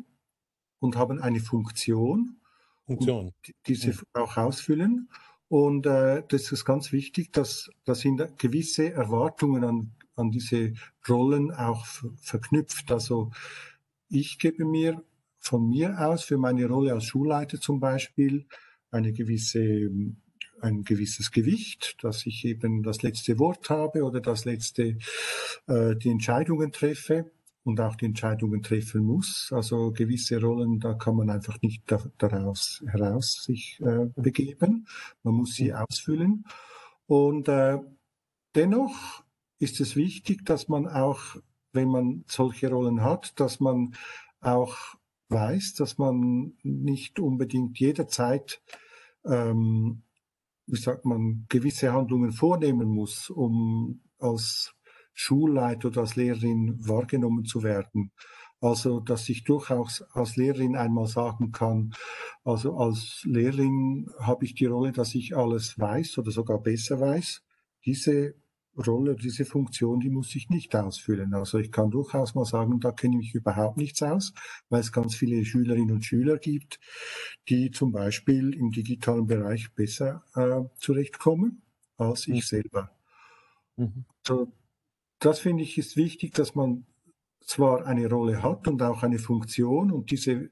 und 0.80 0.96
haben 0.96 1.20
eine 1.20 1.40
Funktion. 1.40 2.38
Funktion. 2.86 3.34
diese 3.68 3.92
ja. 3.92 3.98
auch 4.14 4.38
ausfüllen. 4.38 5.10
Und 5.48 5.86
äh, 5.86 6.24
das 6.28 6.52
ist 6.52 6.66
ganz 6.66 6.92
wichtig, 6.92 7.32
dass, 7.32 7.70
dass 7.84 8.00
sind 8.00 8.38
gewisse 8.38 8.92
Erwartungen 8.92 9.64
an 9.64 9.92
an 10.16 10.32
diese 10.32 10.74
Rollen 11.08 11.52
auch 11.52 11.86
verknüpft. 12.22 12.92
Also 12.92 13.32
ich 14.08 14.40
gebe 14.40 14.66
mir 14.66 15.04
von 15.40 15.68
mir 15.68 16.00
aus 16.00 16.24
für 16.24 16.38
meine 16.38 16.68
Rolle 16.68 16.94
als 16.94 17.06
Schulleiter 17.06 17.60
zum 17.60 17.80
Beispiel 17.80 18.46
eine 18.92 19.12
gewisse, 19.12 19.90
ein 20.62 20.84
gewisses 20.84 21.32
Gewicht, 21.32 21.98
dass 22.04 22.26
ich 22.26 22.46
eben 22.46 22.84
das 22.84 23.02
letzte 23.02 23.40
Wort 23.40 23.70
habe 23.70 24.04
oder 24.04 24.22
das 24.22 24.46
letzte, 24.46 24.98
äh, 25.68 25.96
die 25.96 26.10
Entscheidungen 26.10 26.72
treffe 26.72 27.32
und 27.64 27.80
auch 27.80 27.96
die 27.96 28.06
Entscheidungen 28.06 28.64
treffen 28.64 29.04
muss. 29.04 29.52
Also 29.52 29.92
gewisse 29.92 30.42
Rollen, 30.42 30.80
da 30.80 30.94
kann 30.94 31.16
man 31.16 31.30
einfach 31.30 31.62
nicht 31.62 31.84
daraus 32.18 32.84
heraus 32.88 33.44
sich 33.44 33.80
äh, 33.82 34.08
begeben. 34.16 34.88
Man 35.24 35.36
muss 35.36 35.56
sie 35.56 35.74
ausfüllen. 35.74 36.46
Und 37.06 37.48
äh, 37.48 37.78
dennoch 38.56 39.24
ist 39.60 39.80
es 39.80 39.96
wichtig, 39.96 40.46
dass 40.46 40.68
man 40.68 40.88
auch, 40.88 41.36
wenn 41.74 41.90
man 41.90 42.24
solche 42.28 42.70
Rollen 42.70 43.04
hat, 43.04 43.40
dass 43.40 43.60
man 43.60 43.96
auch 44.40 44.76
weiß, 45.30 45.76
dass 45.76 45.98
man 45.98 46.54
nicht 46.64 47.20
unbedingt 47.20 47.80
jederzeit, 47.80 48.62
ähm, 49.24 50.02
wie 50.66 50.80
sagt 50.80 51.06
man, 51.06 51.46
gewisse 51.48 51.94
Handlungen 51.94 52.32
vornehmen 52.32 52.90
muss, 52.90 53.30
um 53.30 54.02
als 54.20 54.74
Schulleiter 55.14 55.90
oder 55.90 56.02
als 56.02 56.16
Lehrerin 56.16 56.78
wahrgenommen 56.80 57.46
zu 57.46 57.64
werden. 57.64 58.12
Also, 58.60 59.00
dass 59.00 59.28
ich 59.28 59.44
durchaus 59.44 60.04
als 60.14 60.36
Lehrerin 60.36 60.76
einmal 60.76 61.08
sagen 61.08 61.52
kann, 61.52 61.94
also 62.44 62.78
als 62.78 63.22
Lehrerin 63.24 64.12
habe 64.20 64.46
ich 64.46 64.54
die 64.54 64.68
Rolle, 64.68 64.92
dass 64.92 65.16
ich 65.16 65.36
alles 65.36 65.80
weiß 65.80 66.20
oder 66.20 66.32
sogar 66.32 66.62
besser 66.62 67.00
weiß. 67.00 67.44
Diese 67.86 68.36
Rolle, 68.78 69.16
diese 69.16 69.46
Funktion, 69.46 70.00
die 70.00 70.10
muss 70.10 70.36
ich 70.36 70.50
nicht 70.50 70.76
ausfüllen. 70.76 71.34
Also 71.34 71.58
ich 71.58 71.72
kann 71.72 71.90
durchaus 71.90 72.36
mal 72.36 72.46
sagen, 72.46 72.80
da 72.80 72.92
kenne 72.92 73.16
ich 73.16 73.34
mich 73.34 73.36
überhaupt 73.36 73.78
nichts 73.78 74.02
aus, 74.02 74.34
weil 74.70 74.80
es 74.80 74.92
ganz 74.92 75.16
viele 75.16 75.44
Schülerinnen 75.44 75.92
und 75.92 76.06
Schüler 76.06 76.38
gibt, 76.38 76.80
die 77.50 77.72
zum 77.72 77.92
Beispiel 77.92 78.54
im 78.54 78.72
digitalen 78.72 79.28
Bereich 79.28 79.74
besser 79.74 80.24
äh, 80.36 80.62
zurechtkommen 80.78 81.64
als 81.98 82.28
ich 82.28 82.36
mhm. 82.36 82.62
selber. 82.62 82.92
Mhm. 83.76 84.06
So, 84.26 84.52
das 85.22 85.40
finde 85.40 85.64
ich 85.64 85.78
ist 85.78 85.96
wichtig, 85.96 86.34
dass 86.34 86.56
man 86.56 86.86
zwar 87.40 87.86
eine 87.86 88.10
Rolle 88.10 88.44
hat 88.44 88.68
und 88.68 88.82
auch 88.82 89.04
eine 89.04 89.20
Funktion 89.20 89.92
und 89.92 90.12
diese 90.12 90.50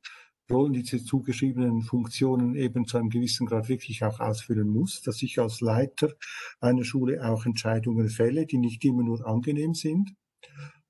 Rollen, 0.50 0.74
diese 0.74 1.04
zugeschriebenen 1.04 1.82
Funktionen 1.82 2.56
eben 2.56 2.86
zu 2.86 2.98
einem 2.98 3.10
gewissen 3.10 3.46
Grad 3.46 3.70
wirklich 3.70 4.04
auch 4.04 4.20
ausfüllen 4.20 4.68
muss, 4.68 5.02
dass 5.02 5.22
ich 5.22 5.40
als 5.40 5.62
Leiter 5.62 6.14
einer 6.60 6.84
Schule 6.84 7.28
auch 7.28 7.46
Entscheidungen 7.46 8.10
fälle, 8.10 8.46
die 8.46 8.58
nicht 8.58 8.84
immer 8.86 9.04
nur 9.04 9.26
angenehm 9.28 9.74
sind, 9.74 10.16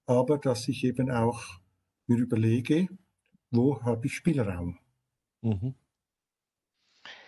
aber 0.05 0.37
dass 0.37 0.67
ich 0.67 0.83
eben 0.83 1.09
auch 1.11 1.43
mir 2.07 2.17
überlege, 2.17 2.87
wo 3.51 3.81
habe 3.81 4.07
ich 4.07 4.15
Spielraum. 4.15 4.77
Mhm. 5.41 5.75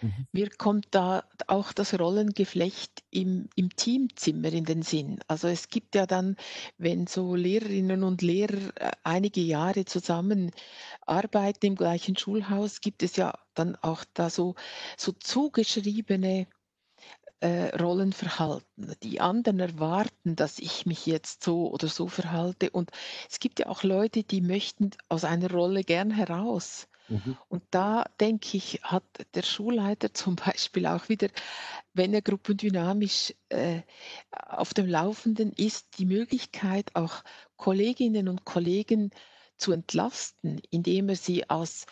Mhm. 0.02 0.28
Mir 0.32 0.50
kommt 0.50 0.88
da 0.92 1.24
auch 1.48 1.74
das 1.74 2.00
Rollengeflecht 2.00 3.04
im, 3.12 3.50
im 3.56 3.70
Teamzimmer 3.76 4.52
in 4.52 4.66
den 4.66 4.82
Sinn. 4.82 5.20
Also 5.28 5.48
es 5.48 5.70
gibt 5.70 5.96
ja 5.96 6.06
dann, 6.08 6.38
wenn 6.78 7.08
so 7.08 7.36
Lehrerinnen 7.36 8.04
und 8.04 8.22
Lehrer 8.22 8.72
äh, 8.76 8.92
einige 9.04 9.42
Jahre 9.42 9.86
zusammen 9.86 10.52
arbeiten 11.06 11.66
im 11.68 11.76
gleichen 11.76 12.18
Schulhaus, 12.18 12.82
gibt 12.82 13.04
es 13.04 13.16
ja 13.16 13.34
dann 13.54 13.76
auch 13.78 14.04
da 14.14 14.30
so, 14.30 14.56
so 14.98 15.12
zugeschriebene 15.14 16.48
äh, 17.42 17.76
Rollenverhalten. 17.78 18.96
Die 19.04 19.20
anderen 19.22 19.60
erwarten, 19.60 20.36
dass 20.36 20.60
ich 20.60 20.86
mich 20.86 21.06
jetzt 21.06 21.44
so 21.44 21.72
oder 21.72 21.88
so 21.88 22.08
verhalte. 22.08 22.70
Und 22.72 22.92
es 23.30 23.40
gibt 23.40 23.60
ja 23.60 23.68
auch 23.68 23.84
Leute, 23.84 24.24
die 24.24 24.42
möchten 24.42 24.92
aus 25.10 25.24
einer 25.26 25.52
Rolle 25.52 25.84
gern 25.84 26.12
heraus. 26.12 26.88
Mhm. 27.12 27.38
Und 27.50 27.64
da 27.72 28.06
denke 28.22 28.56
ich, 28.56 28.80
hat 28.84 29.04
der 29.36 29.44
Schulleiter 29.44 30.14
zum 30.14 30.36
Beispiel 30.36 30.86
auch 30.86 31.10
wieder, 31.10 31.28
wenn 31.94 32.14
er 32.14 32.22
gruppendynamisch 32.22 33.34
äh, 33.50 33.82
auf 34.32 34.74
dem 34.74 34.88
Laufenden 34.88 35.52
ist, 35.52 35.98
die 36.00 36.06
Möglichkeit, 36.06 36.96
auch 36.96 37.24
Kolleginnen 37.58 38.30
und 38.30 38.46
Kollegen 38.46 39.12
zu 39.58 39.74
entlasten, 39.74 40.62
indem 40.72 41.10
er 41.10 41.18
sie 41.18 41.50
aus 41.50 41.86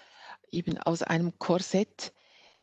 eben 0.52 0.78
aus 0.80 1.04
einem 1.04 1.38
Korsett 1.38 2.14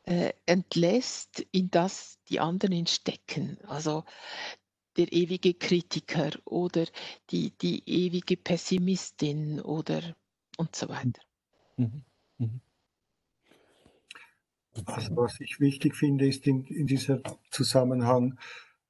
äh, 0.05 0.33
entlässt, 0.47 1.47
in 1.53 1.71
das 1.71 2.19
die 2.29 2.41
anderen 2.41 2.73
ihn 2.73 2.87
stecken. 2.87 3.59
Also 3.67 4.05
der 4.97 5.13
ewige 5.13 5.55
Kritiker 5.55 6.31
oder 6.45 6.87
die, 7.31 7.57
die 7.59 7.83
ewige 7.87 8.37
Pessimistin 8.37 9.61
oder 9.61 10.17
und 10.57 10.75
so 10.75 10.89
weiter. 10.89 11.21
Mhm. 11.77 12.05
Mhm. 12.39 12.61
Also 14.85 15.17
was 15.17 15.41
ich 15.41 15.59
wichtig 15.59 15.97
finde, 15.97 16.29
ist 16.29 16.47
in, 16.47 16.65
in 16.67 16.87
diesem 16.87 17.23
Zusammenhang, 17.51 18.39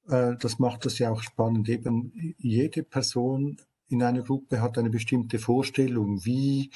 äh, 0.08 0.34
das 0.36 0.58
macht 0.58 0.84
das 0.84 0.98
ja 0.98 1.10
auch 1.10 1.22
spannend, 1.22 1.68
eben 1.68 2.34
jede 2.38 2.82
Person 2.82 3.58
in 3.88 4.02
einer 4.02 4.22
Gruppe 4.22 4.60
hat 4.60 4.78
eine 4.78 4.90
bestimmte 4.90 5.38
Vorstellung, 5.38 6.24
wie 6.24 6.70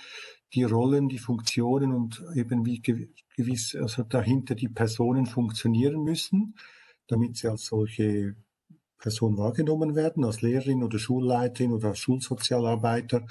die 0.55 0.65
Rollen, 0.65 1.09
die 1.09 1.19
Funktionen 1.19 1.93
und 1.93 2.25
eben 2.35 2.65
wie 2.67 2.81
gewiss, 3.37 3.75
also 3.75 4.03
dahinter 4.05 4.55
die 4.55 4.69
Personen 4.69 5.27
funktionieren 5.27 6.03
müssen, 6.03 6.55
damit 7.09 7.37
sie 7.37 7.49
als 7.49 7.67
solche 7.67 8.37
Person 8.99 9.39
wahrgenommen 9.39 9.95
werden, 9.95 10.25
als 10.25 10.43
Lehrerin 10.43 10.83
oder 10.83 10.99
Schulleiterin 10.99 11.73
oder 11.73 11.89
als 11.89 11.99
Schulsozialarbeiter. 11.99 13.27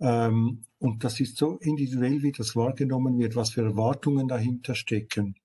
Ähm, 0.00 0.64
und 0.78 1.04
das 1.04 1.20
ist 1.20 1.36
so 1.36 1.58
individuell, 1.58 2.22
wie 2.22 2.32
das 2.32 2.56
wahrgenommen 2.56 3.18
wird, 3.18 3.36
was 3.36 3.50
für 3.50 3.62
Erwartungen 3.62 4.28
dahinter 4.28 4.74
stecken. 4.74 5.36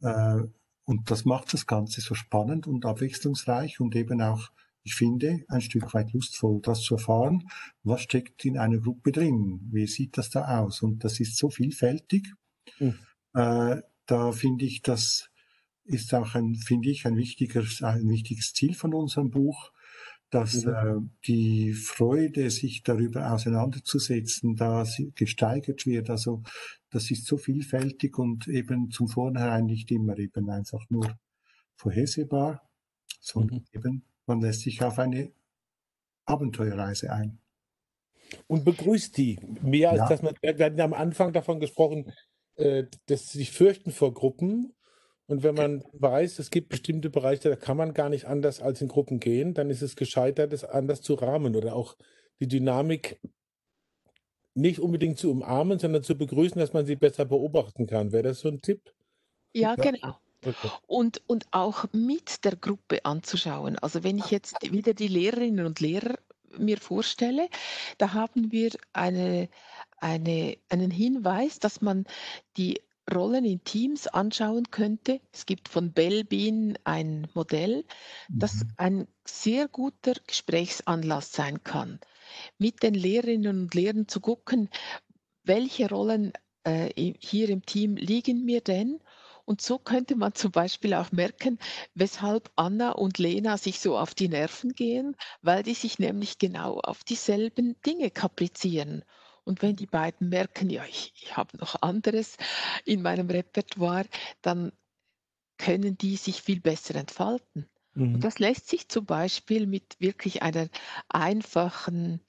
Äh, 0.00 0.42
und 0.84 1.10
das 1.10 1.24
macht 1.24 1.52
das 1.54 1.66
Ganze 1.66 2.00
so 2.00 2.14
spannend 2.14 2.66
und 2.66 2.84
abwechslungsreich 2.84 3.80
und 3.80 3.96
eben 3.96 4.20
auch, 4.20 4.50
ich 4.82 4.94
finde, 4.94 5.44
ein 5.48 5.62
Stück 5.62 5.94
weit 5.94 6.12
lustvoll, 6.12 6.60
das 6.60 6.82
zu 6.82 6.96
erfahren, 6.96 7.48
was 7.84 8.02
steckt 8.02 8.44
in 8.44 8.58
einer 8.58 8.78
Gruppe 8.78 9.12
drin, 9.12 9.60
wie 9.72 9.86
sieht 9.86 10.18
das 10.18 10.28
da 10.28 10.58
aus. 10.58 10.82
Und 10.82 11.04
das 11.04 11.20
ist 11.20 11.38
so 11.38 11.48
vielfältig. 11.48 12.26
Mhm. 12.78 12.98
Äh, 13.32 13.80
da 14.06 14.32
finde 14.32 14.66
ich, 14.66 14.82
das 14.82 15.30
ist 15.84 16.12
auch 16.12 16.34
ein, 16.34 16.56
finde 16.56 16.90
ich, 16.90 17.06
ein 17.06 17.16
wichtiges, 17.16 17.82
ein 17.82 18.08
wichtiges 18.08 18.52
Ziel 18.52 18.74
von 18.74 18.92
unserem 18.92 19.30
Buch, 19.30 19.72
dass 20.30 20.64
mhm. 20.64 20.72
äh, 20.72 21.26
die 21.26 21.72
Freude, 21.72 22.50
sich 22.50 22.82
darüber 22.82 23.32
auseinanderzusetzen, 23.32 24.56
da 24.56 24.84
gesteigert 25.14 25.86
wird. 25.86 26.10
Also 26.10 26.42
das 26.90 27.10
ist 27.10 27.26
so 27.26 27.36
vielfältig 27.36 28.18
und 28.18 28.48
eben 28.48 28.90
zum 28.90 29.08
Vornherein 29.08 29.66
nicht 29.66 29.90
immer 29.90 30.18
eben 30.18 30.50
einfach 30.50 30.84
nur 30.90 31.18
vorhersehbar, 31.76 32.68
sondern 33.20 33.58
mhm. 33.58 33.66
eben 33.72 34.04
man 34.26 34.40
lässt 34.40 34.60
sich 34.60 34.82
auf 34.82 34.98
eine 34.98 35.32
Abenteuerreise 36.24 37.12
ein. 37.12 37.38
Und 38.46 38.64
begrüßt 38.64 39.16
die. 39.18 39.38
Mehr 39.62 39.90
als 39.90 40.00
ja. 40.00 40.08
dass 40.08 40.22
man, 40.22 40.34
wir 40.40 40.64
hatten 40.64 40.78
ja 40.78 40.84
am 40.84 40.94
Anfang 40.94 41.32
davon 41.32 41.60
gesprochen, 41.60 42.12
äh, 42.56 42.84
dass 43.06 43.28
sie 43.28 43.38
sich 43.38 43.52
fürchten 43.52 43.90
vor 43.90 44.14
Gruppen 44.14 44.72
und 45.26 45.42
wenn 45.42 45.54
man 45.54 45.84
weiß, 45.92 46.38
es 46.38 46.50
gibt 46.50 46.68
bestimmte 46.68 47.08
Bereiche, 47.08 47.48
da 47.48 47.56
kann 47.56 47.76
man 47.76 47.94
gar 47.94 48.10
nicht 48.10 48.26
anders 48.26 48.60
als 48.60 48.82
in 48.82 48.88
Gruppen 48.88 49.20
gehen, 49.20 49.54
dann 49.54 49.70
ist 49.70 49.82
es 49.82 49.96
gescheitert, 49.96 50.52
es 50.52 50.64
anders 50.64 51.00
zu 51.00 51.14
rahmen 51.14 51.56
oder 51.56 51.74
auch 51.74 51.96
die 52.40 52.48
Dynamik 52.48 53.20
nicht 54.54 54.80
unbedingt 54.80 55.18
zu 55.18 55.30
umarmen, 55.30 55.78
sondern 55.78 56.02
zu 56.02 56.16
begrüßen, 56.16 56.58
dass 56.58 56.72
man 56.72 56.86
sie 56.86 56.96
besser 56.96 57.24
beobachten 57.24 57.86
kann. 57.86 58.12
Wäre 58.12 58.24
das 58.24 58.40
so 58.40 58.48
ein 58.48 58.60
Tipp? 58.60 58.92
Ja, 59.52 59.74
genau. 59.74 60.18
Okay. 60.44 60.70
Und, 60.86 61.22
und 61.26 61.46
auch 61.52 61.86
mit 61.92 62.44
der 62.44 62.56
Gruppe 62.56 63.04
anzuschauen. 63.04 63.78
Also 63.78 64.04
wenn 64.04 64.18
ich 64.18 64.30
jetzt 64.30 64.56
wieder 64.70 64.92
die 64.92 65.08
Lehrerinnen 65.08 65.64
und 65.64 65.80
Lehrer 65.80 66.18
mir 66.58 66.76
vorstelle, 66.76 67.48
da 67.98 68.12
haben 68.12 68.52
wir 68.52 68.70
eine, 68.92 69.48
eine, 69.96 70.58
einen 70.68 70.90
Hinweis, 70.90 71.58
dass 71.58 71.80
man 71.80 72.04
die 72.56 72.80
Rollen 73.12 73.44
in 73.44 73.62
Teams 73.64 74.06
anschauen 74.06 74.70
könnte. 74.70 75.20
Es 75.32 75.46
gibt 75.46 75.68
von 75.68 75.92
Bellbean 75.92 76.78
ein 76.84 77.28
Modell, 77.34 77.84
das 78.28 78.64
mhm. 78.64 78.70
ein 78.76 79.08
sehr 79.26 79.68
guter 79.68 80.14
Gesprächsanlass 80.26 81.32
sein 81.32 81.62
kann. 81.62 82.00
mit 82.58 82.82
den 82.82 82.94
Lehrerinnen 82.94 83.60
und 83.62 83.74
Lehrern 83.74 84.08
zu 84.08 84.20
gucken, 84.20 84.68
welche 85.44 85.88
Rollen 85.88 86.32
äh, 86.64 87.14
hier 87.18 87.48
im 87.50 87.64
Team 87.66 87.96
liegen 87.96 88.44
mir 88.44 88.60
denn? 88.60 89.00
Und 89.46 89.60
so 89.60 89.78
könnte 89.78 90.16
man 90.16 90.34
zum 90.34 90.52
Beispiel 90.52 90.94
auch 90.94 91.12
merken, 91.12 91.58
weshalb 91.94 92.50
Anna 92.56 92.92
und 92.92 93.18
Lena 93.18 93.58
sich 93.58 93.78
so 93.78 93.98
auf 93.98 94.14
die 94.14 94.28
Nerven 94.28 94.72
gehen, 94.72 95.16
weil 95.42 95.62
die 95.62 95.74
sich 95.74 95.98
nämlich 95.98 96.38
genau 96.38 96.80
auf 96.80 97.04
dieselben 97.04 97.76
Dinge 97.82 98.10
kaprizieren. 98.10 99.04
Und 99.44 99.62
wenn 99.62 99.76
die 99.76 99.86
beiden 99.86 100.28
merken, 100.28 100.70
ja, 100.70 100.84
ich, 100.84 101.12
ich 101.16 101.36
habe 101.36 101.56
noch 101.58 101.82
anderes 101.82 102.36
in 102.84 103.02
meinem 103.02 103.28
Repertoire, 103.28 104.06
dann 104.42 104.72
können 105.58 105.96
die 105.96 106.16
sich 106.16 106.42
viel 106.42 106.60
besser 106.60 106.94
entfalten. 106.96 107.68
Mhm. 107.94 108.14
Und 108.14 108.24
das 108.24 108.38
lässt 108.38 108.68
sich 108.68 108.88
zum 108.88 109.06
Beispiel 109.06 109.66
mit 109.66 109.96
wirklich 110.00 110.42
einer 110.42 110.68
einfachen 111.08 112.20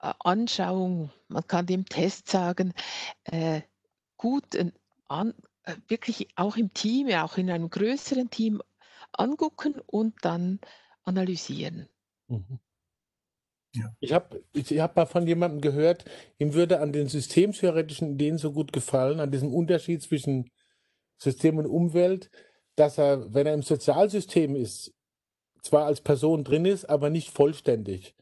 äh, 0.00 0.12
Anschauung, 0.20 1.10
man 1.28 1.46
kann 1.46 1.66
dem 1.66 1.86
Test 1.86 2.28
sagen, 2.28 2.72
äh, 3.24 3.62
gut 4.16 4.54
äh, 4.54 4.72
an, 5.08 5.34
äh, 5.64 5.76
wirklich 5.88 6.28
auch 6.36 6.56
im 6.56 6.72
Team, 6.72 7.08
auch 7.08 7.36
in 7.36 7.50
einem 7.50 7.70
größeren 7.70 8.30
Team 8.30 8.62
angucken 9.12 9.80
und 9.86 10.14
dann 10.22 10.60
analysieren. 11.04 11.88
Mhm. 12.28 12.60
Ja. 13.74 13.94
Ich 14.00 14.12
habe 14.12 14.42
ich 14.52 14.78
hab 14.78 14.96
mal 14.96 15.06
von 15.06 15.26
jemandem 15.26 15.60
gehört, 15.60 16.04
ihm 16.38 16.52
würde 16.54 16.80
an 16.80 16.92
den 16.92 17.08
systemtheoretischen 17.08 18.12
Ideen 18.12 18.38
so 18.38 18.52
gut 18.52 18.72
gefallen, 18.72 19.20
an 19.20 19.30
diesem 19.30 19.52
Unterschied 19.52 20.02
zwischen 20.02 20.50
System 21.16 21.58
und 21.58 21.66
Umwelt, 21.66 22.30
dass 22.76 22.98
er, 22.98 23.32
wenn 23.32 23.46
er 23.46 23.54
im 23.54 23.62
Sozialsystem 23.62 24.56
ist, 24.56 24.92
zwar 25.62 25.86
als 25.86 26.00
Person 26.00 26.44
drin 26.44 26.64
ist, 26.64 26.84
aber 26.84 27.08
nicht 27.08 27.30
vollständig. 27.30 28.14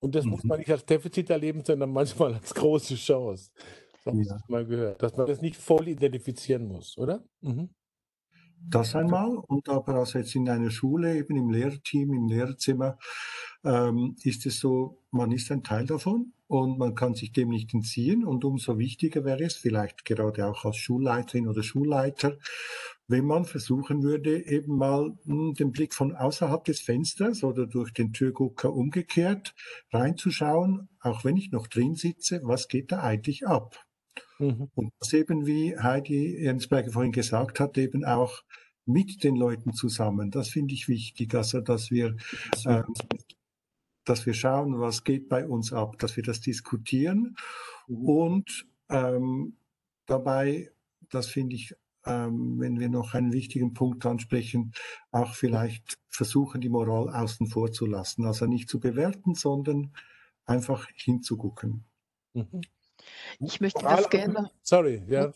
Und 0.00 0.14
das 0.14 0.24
mhm. 0.24 0.32
muss 0.32 0.44
man 0.44 0.58
nicht 0.58 0.70
als 0.70 0.86
Defizit 0.86 1.30
erleben, 1.30 1.62
sondern 1.64 1.90
manchmal 1.90 2.34
als 2.34 2.54
große 2.54 2.94
Chance. 2.96 3.50
Das 3.92 4.06
habe 4.06 4.20
ich 4.20 4.28
ja. 4.28 4.38
mal 4.48 4.64
gehört, 4.64 5.02
dass 5.02 5.16
man 5.16 5.26
das 5.26 5.40
nicht 5.40 5.56
voll 5.56 5.88
identifizieren 5.88 6.66
muss, 6.66 6.96
oder? 6.96 7.22
Mhm. 7.40 7.70
Das 8.60 8.94
einmal. 8.94 9.36
Und 9.36 9.68
aber 9.68 9.94
also 9.94 10.18
jetzt 10.18 10.34
in 10.34 10.48
einer 10.48 10.70
Schule, 10.70 11.16
eben 11.16 11.36
im 11.36 11.50
Lehrteam, 11.50 12.12
im 12.12 12.28
Lehrerzimmer, 12.28 12.98
ähm, 13.64 14.16
ist 14.22 14.46
es 14.46 14.60
so, 14.60 15.02
man 15.10 15.32
ist 15.32 15.50
ein 15.50 15.62
Teil 15.62 15.86
davon 15.86 16.32
und 16.46 16.78
man 16.78 16.94
kann 16.94 17.14
sich 17.14 17.32
dem 17.32 17.48
nicht 17.48 17.72
entziehen. 17.74 18.24
Und 18.24 18.44
umso 18.44 18.78
wichtiger 18.78 19.24
wäre 19.24 19.44
es, 19.44 19.56
vielleicht 19.56 20.04
gerade 20.04 20.46
auch 20.46 20.64
als 20.64 20.76
Schulleiterin 20.76 21.48
oder 21.48 21.62
Schulleiter, 21.62 22.36
wenn 23.06 23.24
man 23.24 23.46
versuchen 23.46 24.02
würde, 24.02 24.46
eben 24.46 24.76
mal 24.76 25.16
mh, 25.24 25.34
hm, 25.34 25.54
den 25.54 25.72
Blick 25.72 25.94
von 25.94 26.14
außerhalb 26.14 26.64
des 26.64 26.80
Fensters 26.80 27.42
oder 27.42 27.66
durch 27.66 27.92
den 27.92 28.12
Türgucker 28.12 28.72
umgekehrt 28.72 29.54
reinzuschauen, 29.92 30.88
auch 31.00 31.24
wenn 31.24 31.36
ich 31.36 31.50
noch 31.50 31.68
drin 31.68 31.94
sitze, 31.94 32.40
was 32.44 32.68
geht 32.68 32.92
da 32.92 33.02
eigentlich 33.02 33.46
ab? 33.46 33.87
Mhm. 34.38 34.70
Und 34.74 34.92
das 35.00 35.12
eben, 35.12 35.46
wie 35.46 35.76
Heidi 35.76 36.44
Ernstberger 36.44 36.92
vorhin 36.92 37.12
gesagt 37.12 37.60
hat, 37.60 37.76
eben 37.78 38.04
auch 38.04 38.42
mit 38.86 39.22
den 39.22 39.36
Leuten 39.36 39.72
zusammen. 39.72 40.30
Das 40.30 40.48
finde 40.48 40.74
ich 40.74 40.88
wichtig. 40.88 41.34
Also, 41.34 41.60
dass 41.60 41.90
wir, 41.90 42.16
äh, 42.64 42.82
dass 44.04 44.24
wir 44.24 44.34
schauen, 44.34 44.80
was 44.80 45.04
geht 45.04 45.28
bei 45.28 45.46
uns 45.46 45.72
ab, 45.72 45.98
dass 45.98 46.16
wir 46.16 46.22
das 46.22 46.40
diskutieren 46.40 47.36
mhm. 47.86 48.08
und 48.08 48.66
ähm, 48.88 49.56
dabei, 50.06 50.70
das 51.10 51.26
finde 51.26 51.56
ich, 51.56 51.74
ähm, 52.06 52.58
wenn 52.58 52.80
wir 52.80 52.88
noch 52.88 53.14
einen 53.14 53.32
wichtigen 53.32 53.74
Punkt 53.74 54.06
ansprechen, 54.06 54.72
auch 55.10 55.34
vielleicht 55.34 55.98
versuchen, 56.08 56.60
die 56.60 56.70
Moral 56.70 57.10
außen 57.10 57.48
vor 57.48 57.70
zu 57.70 57.84
lassen. 57.84 58.24
Also 58.24 58.46
nicht 58.46 58.68
zu 58.68 58.80
bewerten, 58.80 59.34
sondern 59.34 59.92
einfach 60.46 60.88
hinzugucken. 60.94 61.84
Mhm. 62.32 62.62
Ich 63.40 63.60
möchte 63.60 63.82
das 63.82 64.10
gerne. 64.10 64.50
Sorry, 64.62 65.02
ja. 65.08 65.32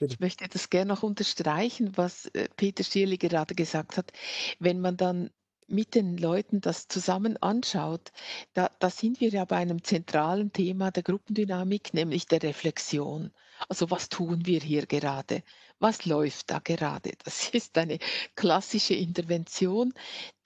Ich 0.00 0.18
möchte 0.18 0.48
das 0.48 0.70
gerne 0.70 0.88
noch 0.88 1.02
unterstreichen, 1.02 1.92
was 1.96 2.26
äh, 2.26 2.48
Peter 2.56 2.84
Schierli 2.84 3.18
gerade 3.18 3.54
gesagt 3.54 3.96
hat. 3.96 4.12
Wenn 4.58 4.80
man 4.80 4.96
dann 4.96 5.30
mit 5.66 5.94
den 5.94 6.16
Leuten 6.16 6.60
das 6.60 6.88
zusammen 6.88 7.36
anschaut, 7.38 8.12
da, 8.52 8.70
da 8.78 8.90
sind 8.90 9.20
wir 9.20 9.30
ja 9.30 9.44
bei 9.44 9.56
einem 9.56 9.82
zentralen 9.82 10.52
Thema 10.52 10.90
der 10.90 11.02
Gruppendynamik, 11.02 11.94
nämlich 11.94 12.26
der 12.26 12.42
Reflexion. 12.42 13.30
Also 13.68 13.90
was 13.90 14.08
tun 14.08 14.46
wir 14.46 14.60
hier 14.60 14.86
gerade? 14.86 15.42
Was 15.78 16.04
läuft 16.06 16.50
da 16.50 16.58
gerade? 16.58 17.12
Das 17.24 17.48
ist 17.54 17.76
eine 17.78 17.98
klassische 18.36 18.94
Intervention, 18.94 19.92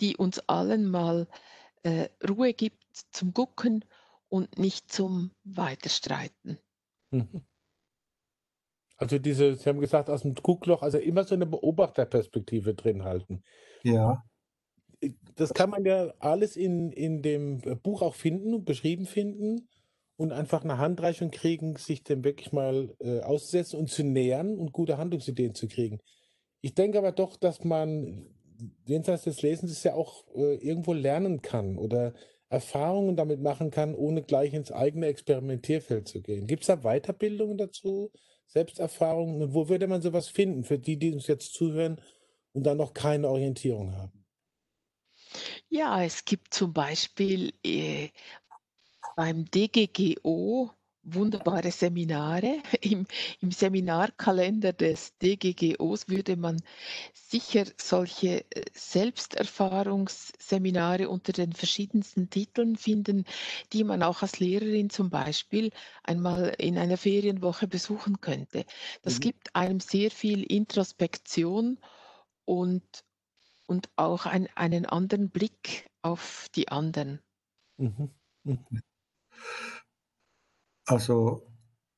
die 0.00 0.16
uns 0.16 0.38
allen 0.40 0.90
mal 0.90 1.26
äh, 1.82 2.08
Ruhe 2.28 2.52
gibt 2.54 2.82
zum 3.12 3.32
Gucken 3.32 3.84
und 4.28 4.58
nicht 4.58 4.90
zum 4.92 5.32
Weiterstreiten. 5.44 6.58
Mhm. 7.10 7.42
Also 8.96 9.18
diese, 9.18 9.54
Sie 9.54 9.68
haben 9.68 9.80
gesagt, 9.80 10.10
aus 10.10 10.22
dem 10.22 10.34
Guckloch, 10.34 10.82
also 10.82 10.98
immer 10.98 11.24
so 11.24 11.34
eine 11.34 11.46
Beobachterperspektive 11.46 12.74
drin 12.74 13.04
halten. 13.04 13.42
Ja. 13.84 14.24
Das 15.36 15.54
kann 15.54 15.70
man 15.70 15.84
ja 15.84 16.12
alles 16.18 16.56
in, 16.56 16.90
in 16.90 17.22
dem 17.22 17.60
Buch 17.82 18.02
auch 18.02 18.16
finden, 18.16 18.64
beschrieben 18.64 19.06
finden 19.06 19.68
und 20.16 20.32
einfach 20.32 20.64
eine 20.64 20.78
Handreichung 20.78 21.30
kriegen, 21.30 21.76
sich 21.76 22.02
dem 22.02 22.24
wirklich 22.24 22.52
mal 22.52 22.92
äh, 22.98 23.20
auszusetzen 23.20 23.78
und 23.78 23.88
zu 23.88 24.02
nähern 24.02 24.58
und 24.58 24.72
gute 24.72 24.98
Handlungsideen 24.98 25.54
zu 25.54 25.68
kriegen. 25.68 26.00
Ich 26.60 26.74
denke 26.74 26.98
aber 26.98 27.12
doch, 27.12 27.36
dass 27.36 27.62
man 27.62 28.26
jenseits 28.84 29.22
des 29.22 29.42
Lesens 29.42 29.84
ja 29.84 29.94
auch 29.94 30.24
äh, 30.34 30.56
irgendwo 30.56 30.92
lernen 30.92 31.40
kann 31.40 31.78
oder 31.78 32.14
Erfahrungen 32.50 33.16
damit 33.16 33.40
machen 33.40 33.70
kann, 33.70 33.94
ohne 33.94 34.22
gleich 34.22 34.54
ins 34.54 34.72
eigene 34.72 35.06
Experimentierfeld 35.06 36.08
zu 36.08 36.22
gehen. 36.22 36.46
Gibt 36.46 36.62
es 36.62 36.68
da 36.68 36.76
Weiterbildungen 36.76 37.58
dazu, 37.58 38.10
Selbsterfahrungen? 38.46 39.42
Und 39.42 39.54
wo 39.54 39.68
würde 39.68 39.86
man 39.86 40.00
sowas 40.00 40.28
finden 40.28 40.64
für 40.64 40.78
die, 40.78 40.98
die 40.98 41.12
uns 41.12 41.26
jetzt 41.26 41.52
zuhören 41.52 42.00
und 42.52 42.64
dann 42.64 42.78
noch 42.78 42.94
keine 42.94 43.28
Orientierung 43.28 43.96
haben? 43.96 44.24
Ja, 45.68 46.02
es 46.02 46.24
gibt 46.24 46.54
zum 46.54 46.72
Beispiel 46.72 47.52
äh, 47.62 48.08
beim 49.16 49.44
DGGO 49.44 50.70
wunderbare 51.14 51.70
Seminare. 51.70 52.62
Im, 52.80 53.06
Im 53.40 53.50
Seminarkalender 53.50 54.72
des 54.72 55.16
DGGOs 55.18 56.08
würde 56.08 56.36
man 56.36 56.62
sicher 57.12 57.64
solche 57.76 58.44
äh, 58.50 58.64
Selbsterfahrungsseminare 58.72 61.08
unter 61.08 61.32
den 61.32 61.52
verschiedensten 61.52 62.30
Titeln 62.30 62.76
finden, 62.76 63.24
die 63.72 63.84
man 63.84 64.02
auch 64.02 64.22
als 64.22 64.40
Lehrerin 64.40 64.90
zum 64.90 65.10
Beispiel 65.10 65.70
einmal 66.02 66.54
in 66.58 66.78
einer 66.78 66.96
Ferienwoche 66.96 67.68
besuchen 67.68 68.20
könnte. 68.20 68.64
Das 69.02 69.16
mhm. 69.16 69.20
gibt 69.20 69.54
einem 69.54 69.80
sehr 69.80 70.10
viel 70.10 70.42
Introspektion 70.42 71.78
und, 72.44 73.04
und 73.66 73.88
auch 73.96 74.26
ein, 74.26 74.48
einen 74.54 74.86
anderen 74.86 75.30
Blick 75.30 75.88
auf 76.02 76.48
die 76.54 76.68
anderen. 76.68 77.20
Mhm. 77.76 78.10
Mhm. 78.44 78.82
Also 80.88 81.42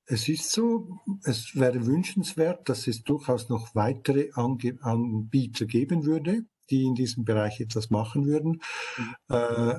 es 0.07 0.29
ist 0.29 0.51
so, 0.51 0.99
es 1.23 1.55
wäre 1.55 1.87
wünschenswert, 1.87 2.69
dass 2.69 2.89
es 2.89 3.05
durchaus 3.05 3.49
noch 3.49 3.77
weitere 3.77 4.31
Ange 4.33 4.79
Anbieter 4.81 5.67
geben 5.67 6.05
würde, 6.05 6.45
die 6.71 6.83
in 6.83 6.97
diesem 6.97 7.25
Bereich 7.25 7.61
etwas 7.61 7.91
machen 7.91 8.27
würden. 8.27 8.61
Mhm. 8.97 9.15
Äh, 9.29 9.75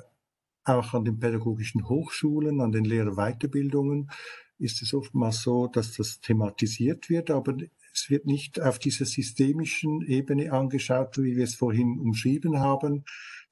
auch 0.63 0.93
an 0.93 1.04
den 1.04 1.19
pädagogischen 1.19 1.89
Hochschulen, 1.89 2.62
an 2.62 2.71
den 2.71 2.86
Lehrerweiterbildungen 2.86 4.10
ist 4.58 4.82
es 4.82 4.93
oftmals 4.93 5.41
so, 5.41 5.67
dass 5.67 5.97
das 5.97 6.21
thematisiert 6.21 7.10
wird, 7.10 7.32
aber 7.32 7.58
es 7.93 8.10
wird 8.10 8.26
nicht 8.26 8.62
auf 8.62 8.80
dieser 8.80 9.06
systemischen 9.06 10.02
Ebene 10.04 10.54
angeschaut, 10.54 11.17
wie 11.17 11.36
wir 11.36 11.43
es 11.43 11.56
vorhin 11.56 12.00
umschrieben 12.00 12.60
haben, 12.60 13.04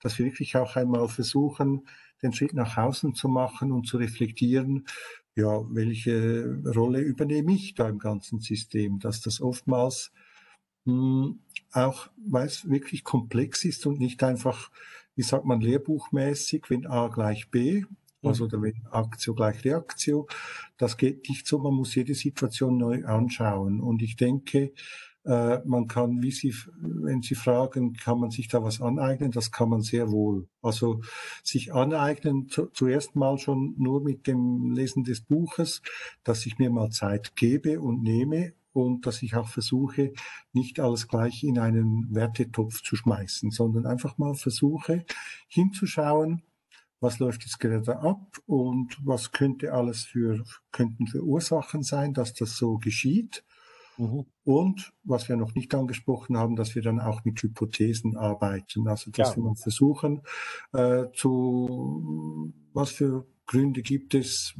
dass 0.01 0.17
wir 0.19 0.25
wirklich 0.25 0.55
auch 0.55 0.75
einmal 0.77 1.09
versuchen, 1.09 1.85
den 2.21 2.33
Schritt 2.33 2.53
nach 2.53 2.77
außen 2.77 3.15
zu 3.15 3.27
machen 3.27 3.71
und 3.71 3.87
zu 3.87 3.97
reflektieren, 3.97 4.85
ja, 5.35 5.61
welche 5.69 6.61
Rolle 6.65 6.99
übernehme 7.01 7.53
ich 7.53 7.75
da 7.75 7.87
im 7.87 7.99
ganzen 7.99 8.39
System, 8.39 8.99
dass 8.99 9.21
das 9.21 9.41
oftmals 9.41 10.11
mh, 10.85 10.93
hm, 10.93 11.39
auch, 11.71 12.09
weil 12.17 12.47
es 12.47 12.69
wirklich 12.69 13.03
komplex 13.03 13.63
ist 13.63 13.85
und 13.85 13.99
nicht 13.99 14.23
einfach, 14.23 14.71
wie 15.15 15.21
sagt 15.21 15.45
man, 15.45 15.61
lehrbuchmäßig, 15.61 16.69
wenn 16.69 16.87
A 16.87 17.07
gleich 17.07 17.49
B, 17.49 17.83
also 18.21 18.45
oder 18.45 18.61
wenn 18.61 18.85
Aktio 18.91 19.33
gleich 19.33 19.63
Reaktio, 19.63 20.27
das 20.77 20.97
geht 20.97 21.29
nicht 21.29 21.47
so, 21.47 21.59
man 21.59 21.73
muss 21.73 21.95
jede 21.95 22.15
Situation 22.15 22.77
neu 22.77 23.05
anschauen. 23.05 23.79
Und 23.79 24.01
ich 24.01 24.15
denke, 24.17 24.73
man 25.65 25.87
kann, 25.87 26.23
wie 26.23 26.31
Sie, 26.31 26.55
wenn 26.81 27.21
Sie 27.21 27.35
fragen, 27.35 27.93
kann 27.93 28.19
man 28.19 28.31
sich 28.31 28.47
da 28.47 28.63
was 28.63 28.81
aneignen? 28.81 29.31
Das 29.31 29.51
kann 29.51 29.69
man 29.69 29.81
sehr 29.81 30.11
wohl. 30.11 30.47
Also 30.61 31.01
sich 31.43 31.73
aneignen, 31.73 32.49
zu, 32.49 32.67
zuerst 32.67 33.15
mal 33.15 33.37
schon 33.37 33.75
nur 33.77 34.01
mit 34.01 34.25
dem 34.27 34.71
Lesen 34.71 35.03
des 35.03 35.21
Buches, 35.21 35.81
dass 36.23 36.45
ich 36.45 36.57
mir 36.57 36.69
mal 36.71 36.89
Zeit 36.89 37.35
gebe 37.35 37.79
und 37.79 38.01
nehme 38.01 38.53
und 38.73 39.05
dass 39.05 39.21
ich 39.21 39.35
auch 39.35 39.47
versuche, 39.47 40.13
nicht 40.53 40.79
alles 40.79 41.07
gleich 41.07 41.43
in 41.43 41.59
einen 41.59 42.07
Wertetopf 42.13 42.81
zu 42.81 42.95
schmeißen, 42.95 43.51
sondern 43.51 43.85
einfach 43.85 44.17
mal 44.17 44.35
versuche 44.35 45.05
hinzuschauen, 45.47 46.41
was 46.99 47.19
läuft 47.19 47.43
jetzt 47.43 47.59
gerade 47.59 47.99
ab 47.99 48.39
und 48.45 48.97
was 49.03 49.31
könnte 49.31 49.73
alles 49.73 50.03
für, 50.03 50.43
könnten 50.71 51.07
für 51.07 51.23
Ursachen 51.23 51.83
sein, 51.83 52.13
dass 52.13 52.33
das 52.33 52.57
so 52.57 52.77
geschieht. 52.77 53.43
Mhm. 53.99 54.25
Und 54.45 54.93
was 55.03 55.27
wir 55.27 55.35
noch 55.35 55.53
nicht 55.55 55.75
angesprochen 55.75 56.37
haben, 56.37 56.55
dass 56.55 56.73
wir 56.73 56.81
dann 56.81 57.01
auch 57.01 57.25
mit 57.25 57.41
Hypothesen 57.43 58.15
arbeiten. 58.15 58.87
Also 58.87 59.11
dass 59.11 59.31
ja. 59.31 59.35
wir 59.35 59.43
mal 59.43 59.55
versuchen, 59.55 60.21
äh, 60.71 61.07
zu 61.13 62.53
was 62.73 62.91
für 62.91 63.27
Gründe 63.45 63.81
gibt 63.81 64.13
es, 64.13 64.55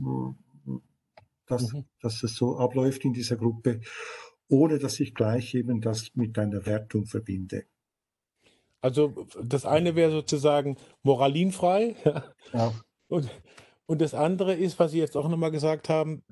dass, 1.46 1.72
mhm. 1.72 1.86
dass 2.02 2.22
es 2.22 2.36
so 2.36 2.58
abläuft 2.58 3.06
in 3.06 3.14
dieser 3.14 3.38
Gruppe, 3.38 3.80
ohne 4.50 4.78
dass 4.78 5.00
ich 5.00 5.16
gleich 5.16 5.56
eben 5.56 5.80
das 5.80 6.16
mit 6.16 6.38
einer 6.38 6.66
Wertung 6.66 7.06
verbinde. 7.06 7.64
Also 8.82 9.26
das 9.42 9.66
eine 9.66 9.96
wäre 9.96 10.12
sozusagen 10.12 10.78
moralinfrei. 11.04 11.96
Ja. 12.52 12.74
Und, 13.08 13.30
und 13.86 14.02
das 14.02 14.16
andere 14.16 14.56
ist, 14.56 14.80
was 14.80 14.92
Sie 14.92 14.98
jetzt 14.98 15.16
auch 15.16 15.30
nochmal 15.30 15.52
gesagt 15.52 15.88
haben, 15.88 16.24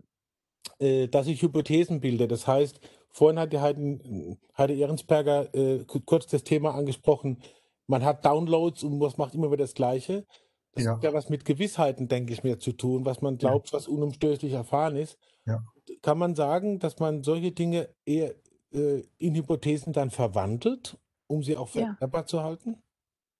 äh, 0.79 1.07
dass 1.07 1.27
ich 1.27 1.41
Hypothesen 1.41 1.99
bilde. 1.99 2.27
Das 2.27 2.47
heißt, 2.47 2.79
Vorhin 3.17 3.39
hat 3.39 3.51
Heidi, 3.51 4.37
Heidi 4.55 4.79
Ehrensberger 4.79 5.51
äh, 5.55 5.83
kurz 6.05 6.27
das 6.27 6.43
Thema 6.43 6.75
angesprochen, 6.75 7.41
man 7.87 8.05
hat 8.05 8.23
Downloads 8.23 8.83
und 8.83 8.99
was 8.99 9.17
macht 9.17 9.33
immer 9.33 9.47
wieder 9.47 9.63
das 9.63 9.73
Gleiche. 9.73 10.27
Das 10.73 10.85
ja. 10.85 10.91
hat 10.91 11.03
ja 11.03 11.13
was 11.15 11.27
mit 11.27 11.43
Gewissheiten, 11.43 12.07
denke 12.07 12.31
ich 12.31 12.43
mir, 12.43 12.59
zu 12.59 12.73
tun, 12.73 13.05
was 13.05 13.21
man 13.21 13.39
glaubt, 13.39 13.71
ja. 13.71 13.73
was 13.73 13.87
unumstößlich 13.87 14.53
erfahren 14.53 14.95
ist. 14.95 15.17
Ja. 15.47 15.63
Kann 16.03 16.19
man 16.19 16.35
sagen, 16.35 16.77
dass 16.77 16.99
man 16.99 17.23
solche 17.23 17.51
Dinge 17.51 17.89
eher 18.05 18.35
äh, 18.71 19.01
in 19.17 19.33
Hypothesen 19.33 19.93
dann 19.93 20.11
verwandelt, 20.11 20.95
um 21.25 21.41
sie 21.41 21.57
auch 21.57 21.73
ja. 21.73 21.97
zu 22.27 22.43
halten? 22.43 22.83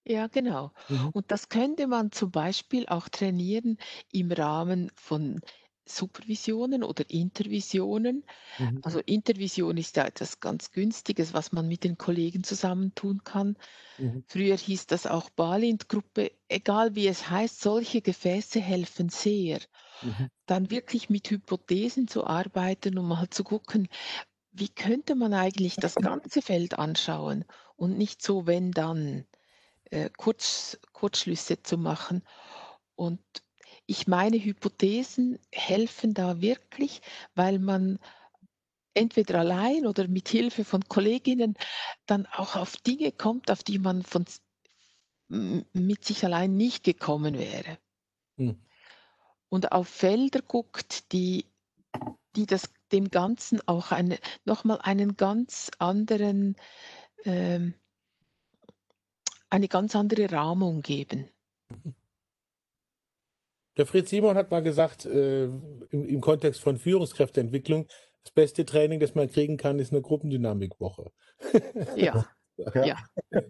Ja, 0.07 0.25
genau. 0.25 0.71
Mhm. 0.89 1.09
Und 1.13 1.31
das 1.31 1.49
könnte 1.49 1.85
man 1.85 2.11
zum 2.11 2.31
Beispiel 2.31 2.87
auch 2.87 3.09
trainieren 3.09 3.77
im 4.11 4.31
Rahmen 4.31 4.91
von 4.95 5.39
Supervisionen 5.89 6.83
oder 6.83 7.09
Intervisionen. 7.09 8.23
Mhm. 8.59 8.81
Also 8.81 8.99
Intervision 9.01 9.77
ist 9.77 9.97
ja 9.97 10.05
etwas 10.05 10.39
ganz 10.41 10.71
Günstiges, 10.71 11.33
was 11.33 11.51
man 11.53 11.67
mit 11.67 11.83
den 11.85 11.97
Kollegen 11.97 12.43
zusammen 12.43 12.95
tun 12.95 13.23
kann. 13.23 13.57
Mhm. 13.97 14.21
Früher 14.27 14.57
hieß 14.57 14.87
das 14.87 15.07
auch 15.07 15.29
Balint-Gruppe. 15.31 16.31
Egal 16.49 16.95
wie 16.95 17.07
es 17.07 17.29
heißt, 17.29 17.61
solche 17.61 18.01
Gefäße 18.01 18.59
helfen 18.61 19.09
sehr. 19.09 19.59
Mhm. 20.01 20.27
Dann 20.45 20.71
wirklich 20.71 21.09
mit 21.09 21.29
Hypothesen 21.29 22.07
zu 22.07 22.25
arbeiten, 22.25 22.97
um 22.97 23.07
mal 23.09 23.29
zu 23.29 23.43
gucken, 23.43 23.87
wie 24.51 24.69
könnte 24.69 25.15
man 25.15 25.33
eigentlich 25.33 25.79
das 25.79 25.99
ganze 26.01 26.41
Feld 26.41 26.79
anschauen 26.79 27.45
und 27.77 27.97
nicht 27.97 28.21
so, 28.23 28.47
wenn 28.47 28.71
dann, 28.71 29.27
äh, 29.91 30.09
Kurz, 30.17 30.79
Kurzschlüsse 30.93 31.63
zu 31.63 31.77
machen. 31.77 32.23
Und 32.95 33.21
ich 33.87 34.05
meine, 34.05 34.37
Hypothesen 34.37 35.39
helfen 35.51 36.13
da 36.13 36.41
wirklich, 36.41 37.01
weil 37.35 37.57
man 37.57 37.99
entweder 38.93 39.39
allein 39.39 39.87
oder 39.87 40.07
mit 40.07 40.27
Hilfe 40.27 40.65
von 40.65 40.83
Kolleginnen 40.83 41.55
dann 42.05 42.25
auch 42.25 42.55
auf 42.55 42.75
Dinge 42.77 43.11
kommt, 43.13 43.49
auf 43.49 43.63
die 43.63 43.79
man 43.79 44.03
von, 44.03 44.25
mit 45.29 46.03
sich 46.03 46.25
allein 46.25 46.57
nicht 46.57 46.83
gekommen 46.83 47.37
wäre. 47.37 47.77
Hm. 48.37 48.59
Und 49.49 49.71
auf 49.71 49.87
Felder 49.87 50.41
guckt, 50.41 51.13
die, 51.13 51.45
die 52.35 52.45
das, 52.45 52.69
dem 52.91 53.09
Ganzen 53.09 53.65
auch 53.67 53.91
eine, 53.91 54.19
nochmal 54.43 54.79
einen 54.81 55.15
ganz 55.15 55.71
anderen, 55.79 56.57
ähm, 57.23 57.73
eine 59.49 59.69
ganz 59.69 59.95
andere 59.95 60.29
Rahmung 60.29 60.81
geben. 60.81 61.29
Mhm. 61.69 61.95
Der 63.77 63.85
Fritz 63.85 64.09
Simon 64.09 64.35
hat 64.35 64.51
mal 64.51 64.63
gesagt, 64.63 65.05
äh, 65.05 65.45
im, 65.45 65.85
im, 65.91 66.21
Kontext 66.21 66.61
von 66.61 66.77
Führungskräfteentwicklung, 66.77 67.87
das 68.23 68.33
beste 68.33 68.65
Training, 68.65 68.99
das 68.99 69.15
man 69.15 69.29
kriegen 69.29 69.57
kann, 69.57 69.79
ist 69.79 69.91
eine 69.91 70.01
Gruppendynamikwoche. 70.01 71.11
Ja. 71.95 72.25
ja. 72.57 72.85
ja. 72.85 72.97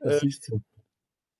äh, 0.00 0.20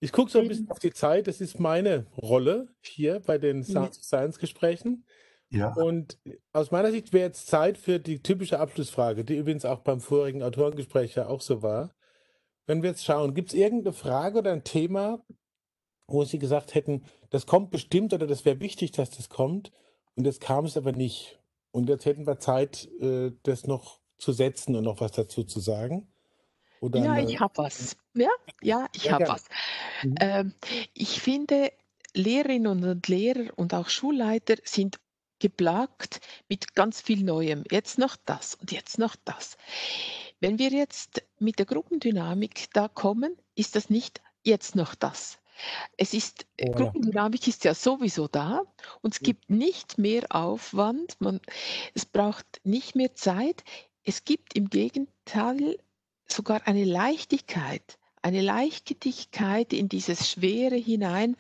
ich 0.00 0.12
gucke 0.12 0.30
so 0.30 0.38
ein 0.38 0.46
bisschen 0.46 0.70
auf 0.70 0.78
die 0.78 0.92
Zeit. 0.92 1.26
Das 1.26 1.40
ist 1.40 1.58
meine 1.58 2.06
Rolle 2.16 2.68
hier 2.80 3.20
bei 3.20 3.38
den 3.38 3.64
Science-Gesprächen. 3.64 5.04
Ja. 5.50 5.72
Und 5.74 6.18
aus 6.52 6.70
meiner 6.70 6.92
Sicht 6.92 7.12
wäre 7.12 7.26
jetzt 7.26 7.48
Zeit 7.48 7.78
für 7.78 7.98
die 7.98 8.22
typische 8.22 8.60
Abschlussfrage, 8.60 9.24
die 9.24 9.36
übrigens 9.36 9.64
auch 9.64 9.80
beim 9.80 10.00
vorigen 10.00 10.42
Autorengespräch 10.42 11.16
ja 11.16 11.26
auch 11.26 11.40
so 11.40 11.62
war. 11.62 11.94
Wenn 12.66 12.82
wir 12.82 12.90
jetzt 12.90 13.04
schauen, 13.04 13.34
gibt 13.34 13.48
es 13.48 13.54
irgendeine 13.54 13.94
Frage 13.94 14.38
oder 14.38 14.52
ein 14.52 14.62
Thema, 14.62 15.24
wo 16.08 16.24
sie 16.24 16.38
gesagt 16.38 16.74
hätten, 16.74 17.04
das 17.30 17.46
kommt 17.46 17.70
bestimmt 17.70 18.12
oder 18.12 18.26
das 18.26 18.44
wäre 18.44 18.60
wichtig, 18.60 18.92
dass 18.92 19.10
das 19.10 19.28
kommt. 19.28 19.70
Und 20.16 20.24
jetzt 20.24 20.40
kam 20.40 20.64
es 20.64 20.76
aber 20.76 20.92
nicht. 20.92 21.38
Und 21.70 21.88
jetzt 21.88 22.06
hätten 22.06 22.26
wir 22.26 22.40
Zeit, 22.40 22.88
äh, 23.00 23.30
das 23.44 23.66
noch 23.66 24.00
zu 24.18 24.32
setzen 24.32 24.74
und 24.74 24.84
noch 24.84 25.00
was 25.00 25.12
dazu 25.12 25.44
zu 25.44 25.60
sagen. 25.60 26.10
Oder 26.80 27.00
ja, 27.00 27.18
ich 27.18 27.38
habe 27.38 27.52
was. 27.56 27.96
Ja, 28.14 28.30
ja 28.62 28.86
ich 28.94 29.04
ja, 29.04 29.12
habe 29.12 29.28
was. 29.28 29.44
Mhm. 30.02 30.14
Ähm, 30.20 30.54
ich 30.94 31.20
finde, 31.20 31.70
Lehrerinnen 32.14 32.84
und 32.84 33.06
Lehrer 33.08 33.52
und 33.56 33.74
auch 33.74 33.88
Schulleiter 33.88 34.56
sind 34.64 34.98
geplagt 35.38 36.20
mit 36.48 36.74
ganz 36.74 37.00
viel 37.00 37.22
Neuem. 37.22 37.64
Jetzt 37.70 37.98
noch 37.98 38.16
das 38.24 38.54
und 38.54 38.72
jetzt 38.72 38.98
noch 38.98 39.14
das. 39.24 39.56
Wenn 40.40 40.58
wir 40.58 40.70
jetzt 40.70 41.22
mit 41.38 41.58
der 41.58 41.66
Gruppendynamik 41.66 42.68
da 42.72 42.88
kommen, 42.88 43.36
ist 43.54 43.76
das 43.76 43.90
nicht 43.90 44.20
jetzt 44.42 44.74
noch 44.74 44.94
das. 44.94 45.38
Es 45.96 46.14
ist, 46.14 46.46
äh, 46.56 46.70
oh, 46.70 46.72
Gruppendynamik 46.72 47.46
ist 47.48 47.64
ja 47.64 47.74
sowieso 47.74 48.28
da 48.28 48.62
und 49.02 49.14
es 49.14 49.20
gibt 49.20 49.50
nicht 49.50 49.98
mehr 49.98 50.24
Aufwand, 50.30 51.20
man, 51.20 51.40
es 51.94 52.06
braucht 52.06 52.60
nicht 52.64 52.94
mehr 52.94 53.14
Zeit. 53.14 53.64
Es 54.04 54.24
gibt 54.24 54.54
im 54.54 54.70
Gegenteil 54.70 55.78
sogar 56.26 56.66
eine 56.66 56.84
Leichtigkeit, 56.84 57.98
eine 58.22 58.40
Leichtigkeit 58.40 59.72
in 59.72 59.88
dieses 59.88 60.30
Schwere 60.30 60.76
hinein, 60.76 61.36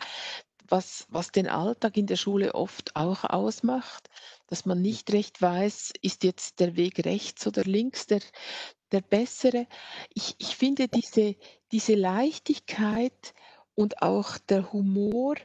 was, 0.68 1.06
was 1.08 1.32
den 1.32 1.48
Alltag 1.48 1.96
in 1.96 2.06
der 2.06 2.16
Schule 2.16 2.54
oft 2.54 2.94
auch 2.94 3.24
ausmacht, 3.24 4.10
dass 4.48 4.66
man 4.66 4.80
nicht 4.80 5.12
recht 5.12 5.40
weiß, 5.40 5.92
ist 6.02 6.24
jetzt 6.24 6.60
der 6.60 6.76
Weg 6.76 7.04
rechts 7.04 7.46
oder 7.46 7.64
links 7.64 8.06
der, 8.06 8.20
der 8.92 9.00
bessere. 9.00 9.66
Ich, 10.14 10.34
ich 10.38 10.56
finde 10.56 10.88
diese, 10.88 11.36
diese 11.72 11.94
Leichtigkeit, 11.94 13.34
und 13.78 14.02
auch 14.02 14.38
der 14.38 14.72
Humor, 14.72 15.36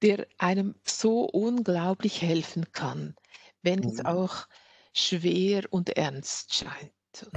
der 0.00 0.26
einem 0.38 0.74
so 0.84 1.24
unglaublich 1.24 2.22
helfen 2.22 2.72
kann, 2.72 3.14
wenn 3.60 3.80
mhm. 3.80 3.88
es 3.88 4.04
auch 4.04 4.46
schwer 4.94 5.64
und 5.70 5.90
ernst 5.90 6.54
scheint. 6.54 7.30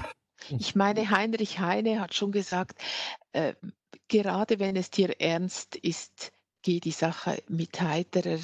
Ich 0.50 0.74
meine, 0.74 1.10
Heinrich 1.10 1.60
Heine 1.60 2.00
hat 2.00 2.14
schon 2.14 2.32
gesagt, 2.32 2.80
äh, 3.34 3.56
gerade 4.08 4.60
wenn 4.60 4.78
es 4.78 4.90
dir 4.90 5.20
ernst 5.20 5.76
ist, 5.76 6.32
geh 6.62 6.80
die 6.80 6.92
Sache 6.92 7.44
mit, 7.50 7.82
heiterer, 7.82 8.40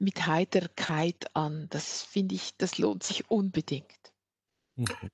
mit 0.00 0.26
Heiterkeit 0.26 1.36
an. 1.36 1.68
Das 1.70 2.02
finde 2.02 2.34
ich, 2.34 2.56
das 2.56 2.78
lohnt 2.78 3.04
sich 3.04 3.30
unbedingt. 3.30 4.12
Okay. 4.76 5.10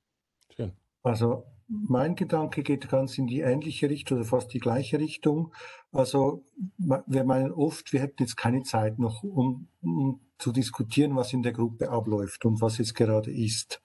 Schön. 0.57 0.73
Also 1.03 1.45
mein 1.73 2.17
Gedanke 2.17 2.63
geht 2.63 2.89
ganz 2.91 3.17
in 3.17 3.27
die 3.27 3.41
ähnliche 3.41 3.89
Richtung 3.89 4.19
oder 4.19 4.27
fast 4.27 4.53
die 4.53 4.59
gleiche 4.59 4.99
Richtung. 4.99 5.55
Also 5.91 6.45
wir 6.77 7.25
meinen 7.25 7.51
oft, 7.51 7.93
wir 7.93 8.01
hätten 8.01 8.23
jetzt 8.23 8.37
keine 8.37 8.63
Zeit 8.63 8.99
noch, 8.99 9.23
um, 9.23 9.69
um 9.81 10.21
zu 10.39 10.53
diskutieren, 10.53 11.17
was 11.17 11.33
in 11.33 11.43
der 11.43 11.53
Gruppe 11.53 11.91
abläuft 11.91 12.45
und 12.45 12.61
was 12.61 12.77
jetzt 12.77 12.95
gerade 12.95 13.33
ist. 13.33 13.81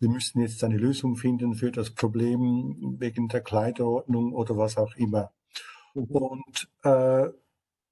Wir 0.00 0.08
müssen 0.08 0.40
jetzt 0.40 0.64
eine 0.64 0.78
Lösung 0.78 1.16
finden 1.16 1.54
für 1.54 1.70
das 1.70 1.90
Problem 1.90 2.96
wegen 2.98 3.28
der 3.28 3.42
Kleiderordnung 3.42 4.32
oder 4.32 4.56
was 4.56 4.76
auch 4.76 4.96
immer. 4.96 5.30
Mhm. 5.94 6.04
Und 6.04 6.68
äh, 6.82 7.28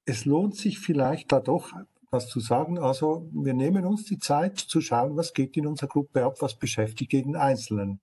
es 0.06 0.24
lohnt 0.24 0.56
sich 0.56 0.80
vielleicht 0.80 1.30
da 1.30 1.38
doch 1.38 1.72
das 2.10 2.28
zu 2.28 2.40
sagen. 2.40 2.78
Also 2.78 3.28
wir 3.32 3.54
nehmen 3.54 3.86
uns 3.86 4.06
die 4.06 4.18
Zeit 4.18 4.58
zu 4.58 4.80
schauen, 4.80 5.16
was 5.16 5.34
geht 5.34 5.56
in 5.56 5.68
unserer 5.68 5.88
Gruppe 5.88 6.24
ab, 6.24 6.36
was 6.40 6.58
beschäftigt 6.58 7.12
jeden 7.12 7.36
Einzelnen. 7.36 8.00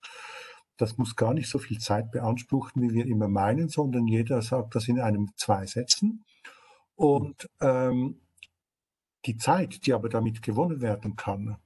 Das 0.78 0.96
muss 0.96 1.16
gar 1.16 1.34
nicht 1.34 1.48
so 1.48 1.58
viel 1.58 1.78
Zeit 1.78 2.10
beanspruchen, 2.10 2.80
wie 2.80 2.94
wir 2.94 3.06
immer 3.06 3.28
meinen, 3.28 3.68
sondern 3.68 4.06
jeder 4.06 4.40
sagt 4.40 4.74
das 4.74 4.88
in 4.88 5.00
einem 5.00 5.30
zwei 5.36 5.66
Sätzen. 5.66 6.24
Und 6.94 7.50
ähm, 7.60 8.20
die 9.26 9.36
Zeit, 9.36 9.86
die 9.86 9.92
aber 9.92 10.08
damit 10.08 10.40
gewonnen 10.40 10.80
werden 10.80 11.16
kann, 11.16 11.58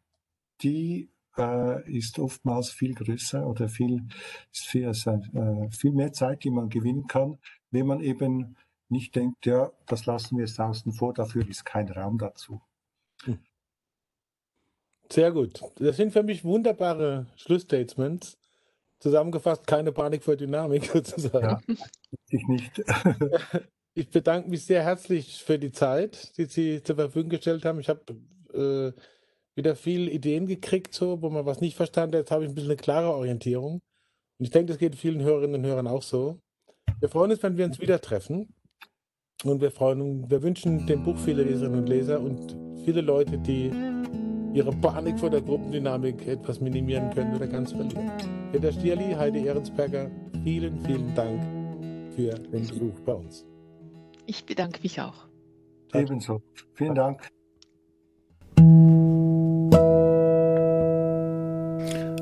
die 0.63 1.11
äh, 1.37 1.91
ist 1.91 2.19
oftmals 2.19 2.71
viel 2.71 2.95
größer 2.95 3.47
oder 3.47 3.69
viel, 3.69 4.03
viel, 4.51 4.89
äh, 4.89 5.71
viel 5.71 5.93
mehr 5.93 6.13
Zeit, 6.13 6.45
die 6.45 6.51
man 6.51 6.69
gewinnen 6.69 7.07
kann, 7.07 7.39
wenn 7.71 7.87
man 7.87 8.01
eben 8.01 8.57
nicht 8.89 9.15
denkt, 9.15 9.47
ja, 9.47 9.73
das 9.87 10.07
lassen 10.07 10.37
wir 10.37 10.45
jetzt 10.45 10.61
außen 10.61 10.93
vor, 10.93 11.15
dafür 11.15 11.49
ist 11.49 11.65
kein 11.65 11.89
Raum 11.89 12.19
dazu. 12.19 12.61
Hm. 13.25 13.39
Sehr 15.11 15.33
gut. 15.33 15.61
Das 15.77 15.97
sind 15.97 16.13
für 16.13 16.23
mich 16.23 16.45
wunderbare 16.45 17.27
Schlussstatements. 17.37 18.39
Zusammengefasst, 19.03 19.67
keine 19.67 19.91
Panik 19.91 20.23
vor 20.23 20.37
Dynamik 20.37 20.85
sozusagen. 20.93 21.45
Ja, 21.45 21.61
ich 22.29 22.47
nicht. 22.49 22.83
Ich 23.95 24.09
bedanke 24.09 24.49
mich 24.49 24.65
sehr 24.65 24.83
herzlich 24.83 25.43
für 25.45 25.59
die 25.59 25.71
Zeit, 25.71 26.39
die 26.39 26.47
Sie 26.47 26.83
zur 26.83 26.97
Verfügung 26.97 27.29
gestellt 27.29 27.67
haben. 27.67 27.79
Ich 27.79 27.91
habe 27.91 28.01
äh, 28.55 28.99
wieder 29.55 29.77
viele 29.77 30.11
Ideen 30.11 30.47
gekriegt, 30.47 30.95
so, 30.95 31.21
wo 31.21 31.29
man 31.29 31.45
was 31.45 31.61
nicht 31.61 31.77
verstanden 31.77 32.15
hat. 32.15 32.21
Jetzt 32.23 32.31
habe 32.31 32.45
ich 32.45 32.51
ein 32.51 32.55
bisschen 32.55 32.71
eine 32.71 32.79
klare 32.79 33.13
Orientierung. 33.13 33.83
Und 34.39 34.45
ich 34.47 34.51
denke, 34.51 34.73
das 34.73 34.79
geht 34.79 34.97
vielen 34.97 35.21
Hörerinnen 35.21 35.57
und 35.57 35.67
Hörern 35.67 35.87
auch 35.87 36.03
so. 36.03 36.39
Wir 37.01 37.11
freuen 37.11 37.33
uns, 37.33 37.43
wenn 37.43 37.59
wir 37.59 37.67
uns 37.67 37.81
wieder 37.81 38.01
treffen. 38.01 38.55
Und 39.45 39.61
wir 39.61 39.71
freuen 39.71 40.31
wir 40.31 40.43
wünschen 40.43 40.87
dem 40.87 41.03
Buch 41.05 41.19
viele 41.19 41.43
Leserinnen 41.43 41.81
und 41.81 41.89
Leser 41.91 42.19
und 42.19 42.57
viele 42.87 43.03
Leute, 43.03 43.37
die 43.37 43.71
ihre 44.55 44.73
Panik 44.81 45.19
vor 45.19 45.29
der 45.29 45.43
Gruppendynamik 45.43 46.27
etwas 46.27 46.63
minimieren 46.63 47.11
können 47.11 47.37
oder 47.37 47.47
ganz 47.47 47.73
verlieren. 47.73 48.42
Peter 48.53 48.71
Stierli, 48.71 49.15
Heidi 49.15 49.47
Ehrensberger, 49.47 50.11
vielen, 50.45 50.85
vielen 50.85 51.15
Dank 51.15 51.43
für 52.15 52.35
den 52.35 52.67
Besuch 52.69 53.01
bei 53.07 53.15
uns. 53.15 53.47
Ich 54.27 54.45
bedanke 54.45 54.81
mich 54.83 55.01
auch. 55.01 55.27
Ebenso. 55.95 56.43
Vielen 56.75 56.95
Dank. 56.95 57.29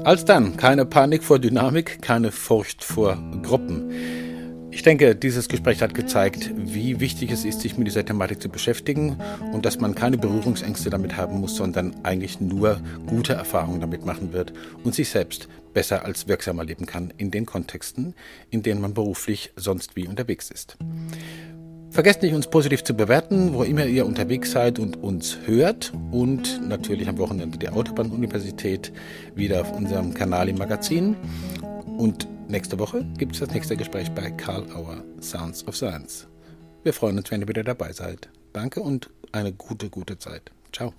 Alsdann, 0.05 0.57
keine 0.57 0.87
Panik 0.87 1.25
vor 1.25 1.41
Dynamik, 1.41 2.01
keine 2.01 2.31
Furcht 2.31 2.85
vor 2.85 3.19
Gruppen. 3.43 3.91
Ich 4.73 4.83
denke, 4.83 5.17
dieses 5.17 5.49
Gespräch 5.49 5.83
hat 5.83 5.95
gezeigt, 5.95 6.53
wie 6.57 7.01
wichtig 7.01 7.33
es 7.33 7.45
ist, 7.45 7.61
sich 7.61 7.77
mit 7.77 7.89
dieser 7.89 8.05
Thematik 8.05 8.41
zu 8.41 8.49
beschäftigen 8.49 9.17
und 9.53 9.67
dass 9.67 9.81
man 9.81 9.95
keine 9.95 10.17
Berührungsängste 10.17 10.91
damit 10.91 11.17
haben 11.17 11.41
muss, 11.41 11.57
sondern 11.57 11.95
eigentlich 12.05 12.41
nur 12.41 12.81
gute 13.07 13.33
Erfahrungen 13.33 13.81
damit 13.81 14.07
machen 14.07 14.33
wird 14.33 14.53
und 14.85 14.95
sich 14.95 15.09
selbst 15.09 15.49
besser 15.75 16.05
als 16.05 16.29
wirksam 16.29 16.59
erleben 16.59 16.87
kann 16.87 17.13
in 17.17 17.31
den 17.31 17.47
Kontexten, 17.47 18.15
in 18.51 18.63
denen 18.63 18.81
man 18.81 18.95
beruflich 18.95 19.53
sonst 19.57 19.97
wie 19.97 20.07
unterwegs 20.07 20.51
ist. 20.51 20.77
Vergesst 21.91 22.23
nicht, 22.23 22.35
uns 22.35 22.47
positiv 22.47 22.85
zu 22.85 22.95
bewerten, 22.95 23.53
wo 23.53 23.65
immer 23.65 23.85
ihr 23.85 24.07
unterwegs 24.07 24.53
seid 24.53 24.79
und 24.79 25.03
uns 25.03 25.39
hört. 25.47 25.93
Und 26.13 26.61
natürlich 26.69 27.09
am 27.09 27.19
Wochenende 27.19 27.59
die 27.59 27.69
Autobahn-Universität 27.69 28.93
wieder 29.35 29.63
auf 29.63 29.73
unserem 29.73 30.15
Kanal 30.15 30.49
im 30.49 30.57
Magazin. 30.59 31.17
Und 31.99 32.29
nächste 32.51 32.79
Woche 32.79 33.05
gibt 33.17 33.35
es 33.35 33.41
das 33.41 33.51
nächste 33.51 33.77
Gespräch 33.77 34.11
bei 34.11 34.31
Karl 34.31 34.65
Auer 34.75 35.05
Sounds 35.21 35.67
of 35.67 35.77
Science. 35.77 36.27
Wir 36.83 36.93
freuen 36.93 37.19
uns, 37.19 37.31
wenn 37.31 37.41
ihr 37.41 37.49
wieder 37.49 37.65
dabei 37.65 37.93
seid. 37.93 38.29
Danke 38.53 38.81
und 38.81 39.11
eine 39.33 39.53
gute, 39.53 39.91
gute 39.91 40.19
Zeit. 40.19 40.51
Ciao. 40.73 40.93